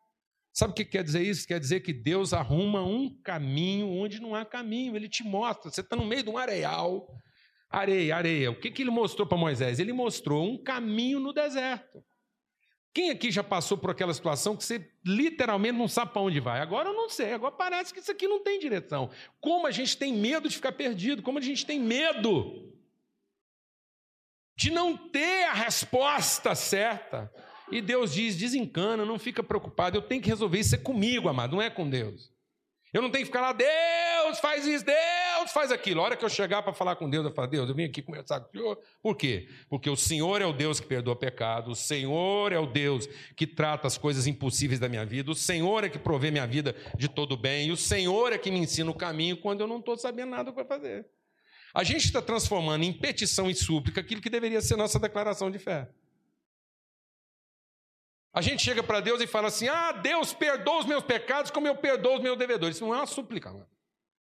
[0.53, 1.46] Sabe o que quer dizer isso?
[1.46, 4.94] Quer dizer que Deus arruma um caminho onde não há caminho.
[4.94, 5.70] Ele te mostra.
[5.70, 7.09] Você está no meio de um areal.
[7.70, 8.50] Areia, areia.
[8.50, 9.78] O que, que ele mostrou para Moisés?
[9.78, 12.05] Ele mostrou um caminho no deserto.
[12.94, 16.61] Quem aqui já passou por aquela situação que você literalmente não sabe para onde vai?
[16.61, 19.11] Agora eu não sei, agora parece que isso aqui não tem direção.
[19.40, 22.70] Como a gente tem medo de ficar perdido, como a gente tem medo
[24.55, 27.32] de não ter a resposta certa.
[27.73, 31.57] E Deus diz: desencana, não fica preocupado, eu tenho que resolver isso é comigo, amado,
[31.57, 32.31] não é com Deus.
[32.93, 36.03] Eu não tenho que ficar lá, Deus faz isso, Deus faz aquilo.
[36.03, 38.03] A hora que eu chegar para falar com Deus, eu falo, Deus, eu vim aqui
[38.03, 38.79] conversar com o Senhor.
[39.03, 39.49] Por quê?
[39.70, 43.47] Porque o Senhor é o Deus que perdoa pecado, o Senhor é o Deus que
[43.47, 47.09] trata as coisas impossíveis da minha vida, o Senhor é que provê minha vida de
[47.09, 49.97] todo bem, e o Senhor é que me ensina o caminho quando eu não estou
[49.97, 51.07] sabendo nada o que fazer.
[51.75, 55.59] A gente está transformando em petição e súplica aquilo que deveria ser nossa declaração de
[55.59, 55.89] fé.
[58.33, 61.68] A gente chega para Deus e fala assim: Ah, Deus perdoa os meus pecados como
[61.68, 62.76] eu perdoo os meus devedores.
[62.76, 63.53] Isso não é uma súplica.
[63.53, 63.66] Mano.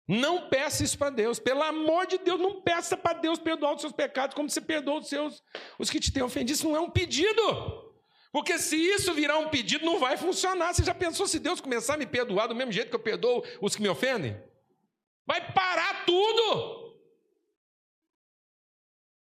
[0.08, 1.38] Não peça isso para Deus.
[1.38, 5.00] Pelo amor de Deus, não peça para Deus perdoar os seus pecados como você perdoa
[5.00, 5.42] os seus,
[5.78, 6.56] os que te têm ofendido.
[6.56, 7.42] Isso não é um pedido.
[8.30, 10.74] Porque se isso virar um pedido, não vai funcionar.
[10.74, 13.42] Você já pensou se Deus começar a me perdoar do mesmo jeito que eu perdoo
[13.60, 14.40] os que me ofendem?
[15.26, 16.94] Vai parar tudo.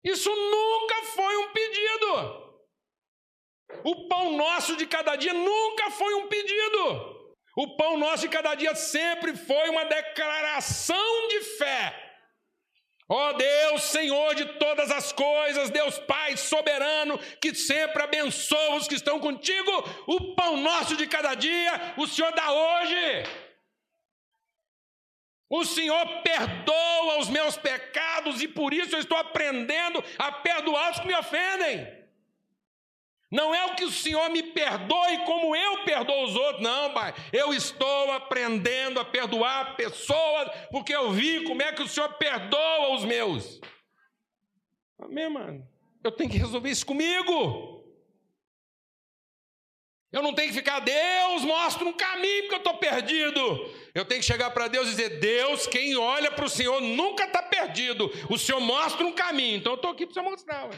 [0.03, 2.42] Isso nunca foi um pedido.
[3.85, 7.23] O pão nosso de cada dia nunca foi um pedido.
[7.57, 12.03] O pão nosso de cada dia sempre foi uma declaração de fé.
[13.09, 18.89] Ó oh Deus, Senhor de todas as coisas, Deus Pai soberano, que sempre abençoa os
[18.89, 19.71] que estão contigo,
[20.07, 23.25] o pão nosso de cada dia, o Senhor dá hoje.
[25.51, 31.01] O Senhor perdoa os meus pecados e por isso eu estou aprendendo a perdoar os
[31.01, 32.02] que me ofendem.
[33.33, 37.15] Não é o que o Senhor me perdoe como eu perdoo os outros, não, Pai.
[37.33, 42.95] Eu estou aprendendo a perdoar pessoas, porque eu vi como é que o Senhor perdoa
[42.95, 43.59] os meus.
[44.99, 45.67] Amém, mano?
[46.05, 47.83] Eu tenho que resolver isso comigo.
[50.13, 53.41] Eu não tenho que ficar, Deus, mostra um caminho porque eu estou perdido.
[53.95, 57.25] Eu tenho que chegar para Deus e dizer: Deus, quem olha para o Senhor nunca
[57.25, 58.13] está perdido.
[58.29, 59.57] O Senhor mostra um caminho.
[59.57, 60.69] Então eu estou aqui para o Senhor mostrar.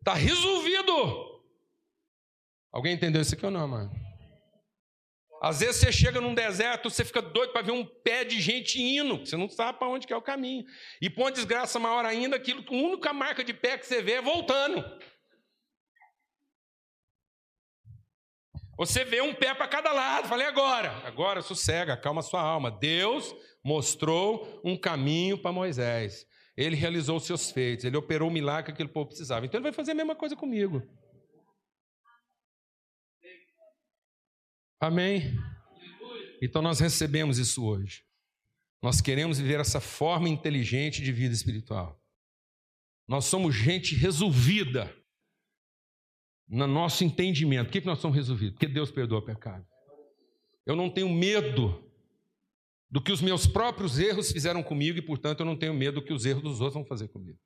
[0.00, 1.31] Está resolvido.
[2.72, 3.90] Alguém entendeu isso aqui ou não, mano?
[5.42, 8.80] Às vezes você chega num deserto, você fica doido para ver um pé de gente
[8.80, 10.64] indo, você não sabe para onde que é o caminho.
[11.00, 14.12] E por uma desgraça maior ainda, aquilo, a única marca de pé que você vê
[14.12, 14.84] é voltando.
[18.78, 20.28] Você vê um pé para cada lado.
[20.28, 20.90] Falei agora.
[21.04, 22.70] Agora sossega, calma sua alma.
[22.70, 26.26] Deus mostrou um caminho para Moisés.
[26.56, 27.84] Ele realizou os seus feitos.
[27.84, 29.44] Ele operou o milagre que aquele povo precisava.
[29.44, 30.82] Então ele vai fazer a mesma coisa comigo.
[34.82, 35.38] Amém?
[36.42, 38.04] Então nós recebemos isso hoje.
[38.82, 42.02] Nós queremos viver essa forma inteligente de vida espiritual.
[43.06, 44.92] Nós somos gente resolvida
[46.48, 47.66] no nosso entendimento.
[47.66, 48.54] Por que nós somos resolvidos?
[48.54, 49.64] Porque Deus perdoa o pecado.
[50.66, 51.88] Eu não tenho medo
[52.90, 56.04] do que os meus próprios erros fizeram comigo e, portanto, eu não tenho medo do
[56.04, 57.38] que os erros dos outros vão fazer comigo.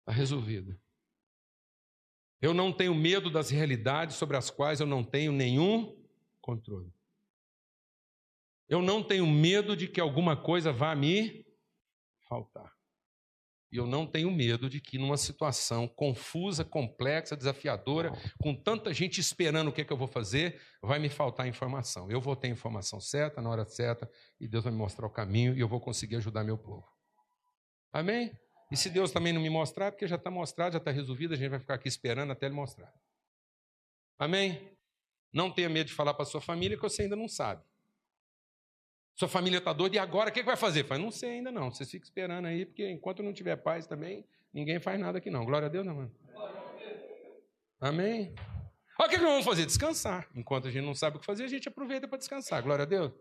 [0.00, 0.76] Está resolvido.
[2.42, 6.03] Eu não tenho medo das realidades sobre as quais eu não tenho nenhum
[6.44, 6.92] controle.
[8.68, 11.46] Eu não tenho medo de que alguma coisa vá me
[12.28, 12.70] faltar.
[13.72, 19.20] E eu não tenho medo de que numa situação confusa, complexa, desafiadora, com tanta gente
[19.20, 22.08] esperando o que, é que eu vou fazer, vai me faltar informação.
[22.10, 25.10] Eu vou ter a informação certa, na hora certa, e Deus vai me mostrar o
[25.10, 26.86] caminho e eu vou conseguir ajudar meu povo.
[27.92, 28.38] Amém?
[28.70, 31.36] E se Deus também não me mostrar, porque já está mostrado, já está resolvido, a
[31.36, 32.92] gente vai ficar aqui esperando até Ele mostrar.
[34.18, 34.73] Amém?
[35.34, 37.60] Não tenha medo de falar para sua família que você ainda não sabe.
[39.16, 40.84] Sua família está doida, e agora o que, que vai fazer?
[40.84, 41.72] Fala, não sei ainda não.
[41.72, 45.44] Vocês ficam esperando aí, porque enquanto não tiver paz também, ninguém faz nada aqui não.
[45.44, 46.14] Glória a Deus, não, mano.
[47.80, 48.32] Amém?
[48.98, 49.66] Olha o que, que nós vamos fazer?
[49.66, 50.28] Descansar.
[50.36, 52.62] Enquanto a gente não sabe o que fazer, a gente aproveita para descansar.
[52.62, 53.12] Glória a Deus.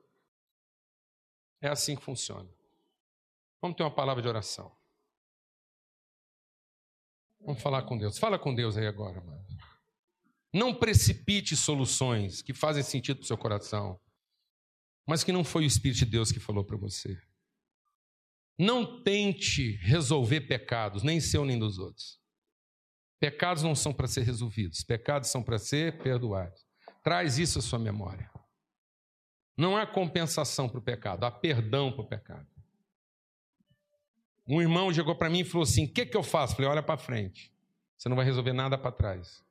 [1.61, 2.47] É assim que funciona.
[3.59, 4.71] Vamos ter uma palavra de oração.
[7.41, 8.19] Vamos falar com Deus.
[8.19, 9.43] Fala com Deus aí agora, mano.
[10.53, 13.99] Não precipite soluções que fazem sentido para o seu coração
[15.05, 17.21] mas que não foi o Espírito de Deus que falou para você.
[18.57, 22.19] Não tente resolver pecados, nem seu nem dos outros.
[23.19, 26.65] Pecados não são para ser resolvidos, pecados são para ser perdoados.
[27.01, 28.29] Traz isso à sua memória.
[29.57, 32.47] Não há compensação para o pecado, há perdão para o pecado.
[34.47, 36.55] Um irmão chegou para mim e falou assim: O que, que eu faço?
[36.55, 37.53] falei: Olha para frente.
[37.97, 39.43] Você não vai resolver nada para trás.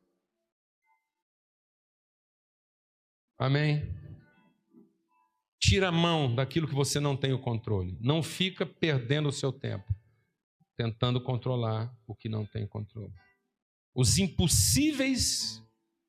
[3.42, 3.92] Amém?
[5.58, 7.98] Tira a mão daquilo que você não tem o controle.
[8.00, 9.92] Não fica perdendo o seu tempo
[10.76, 13.12] tentando controlar o que não tem controle.
[13.92, 15.60] Os impossíveis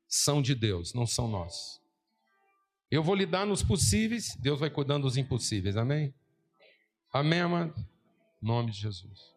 [0.06, 1.80] são de Deus, não são nossos.
[2.88, 5.76] Eu vou lidar nos possíveis, Deus vai cuidando dos impossíveis.
[5.76, 6.14] Amém?
[7.12, 7.74] Amém, amado?
[8.40, 9.34] Em nome de Jesus.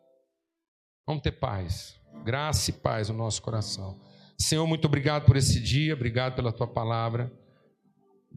[1.03, 3.99] Vamos ter paz, graça e paz no nosso coração.
[4.37, 7.31] Senhor, muito obrigado por esse dia, obrigado pela tua palavra.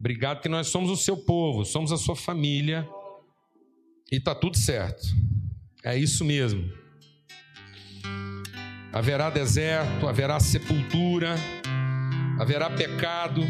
[0.01, 2.89] Obrigado que nós somos o seu povo, somos a sua família
[4.11, 5.03] e está tudo certo.
[5.83, 6.67] É isso mesmo.
[8.91, 11.35] Haverá deserto, haverá sepultura,
[12.39, 13.43] haverá pecado.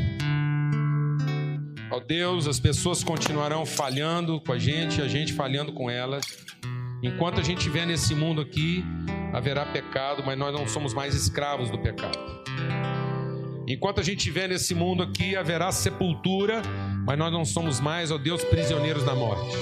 [1.89, 6.26] Ó oh Deus, as pessoas continuarão falhando com a gente, a gente falhando com elas.
[7.02, 8.84] Enquanto a gente estiver nesse mundo aqui,
[9.32, 12.41] haverá pecado, mas nós não somos mais escravos do pecado.
[13.72, 16.61] Enquanto a gente estiver nesse mundo aqui, haverá sepultura,
[17.05, 19.55] mas nós não somos mais, ó Deus, prisioneiros da morte.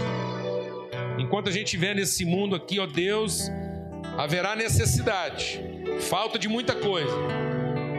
[1.19, 3.51] Enquanto a gente estiver nesse mundo aqui, ó Deus,
[4.17, 5.61] haverá necessidade,
[6.09, 7.15] falta de muita coisa,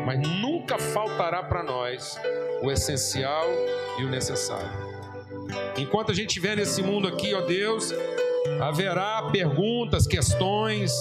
[0.04, 2.18] mas nunca faltará para nós
[2.61, 3.46] o essencial
[4.00, 4.68] e o necessário.
[5.78, 7.94] Enquanto a gente estiver nesse mundo aqui, ó Deus,
[8.61, 10.92] haverá perguntas, questões,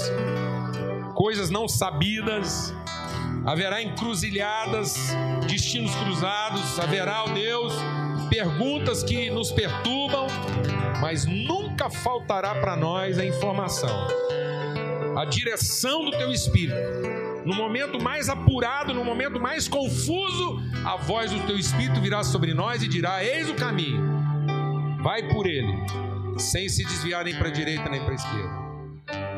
[1.16, 2.76] coisas não sabidas,
[3.46, 5.16] haverá encruzilhadas,
[5.48, 7.74] destinos cruzados, haverá, ó Deus,
[8.30, 10.28] perguntas que nos perturbam,
[11.02, 14.08] mas nunca faltará para nós a informação,
[15.18, 16.78] a direção do teu espírito.
[17.46, 22.54] No momento mais apurado, no momento mais confuso, a voz do teu espírito virá sobre
[22.54, 24.04] nós e dirá: Eis o caminho,
[25.02, 25.74] vai por ele,
[26.38, 28.70] sem se desviar nem para a direita nem para a esquerda.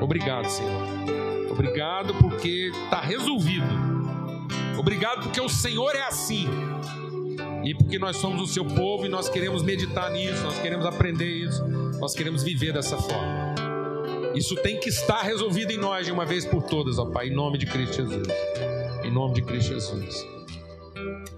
[0.01, 1.20] Obrigado, Senhor.
[1.51, 3.91] Obrigado porque está resolvido
[4.81, 6.47] Obrigado porque o Senhor é assim.
[7.63, 11.27] E porque nós somos o seu povo e nós queremos meditar nisso, nós queremos aprender
[11.27, 11.63] isso,
[11.99, 13.53] nós queremos viver dessa forma.
[14.33, 17.31] Isso tem que estar resolvido em nós de uma vez por todas, ó Pai, em
[17.31, 18.27] nome de Cristo Jesus.
[19.03, 20.25] Em nome de Cristo Jesus.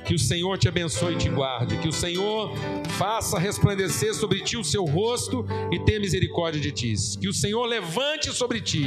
[0.06, 1.78] Que o Senhor te abençoe e te guarde.
[1.80, 2.54] Que o Senhor
[2.98, 6.94] faça resplandecer sobre ti o seu rosto e tenha misericórdia de ti.
[7.20, 8.86] Que o Senhor levante sobre ti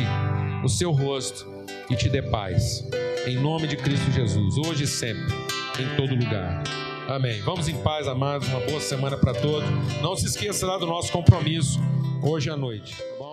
[0.65, 1.47] o seu rosto
[1.91, 2.89] e te dê paz.
[3.27, 5.35] Em nome de Cristo Jesus, hoje e sempre,
[5.79, 6.63] em todo lugar.
[7.09, 7.41] Amém.
[7.43, 8.49] Vamos em paz, amados.
[8.49, 9.69] Uma boa semana para todos.
[10.03, 11.81] Não se esqueça lá do nosso compromisso
[12.23, 12.97] hoje à noite.
[13.19, 13.26] Tá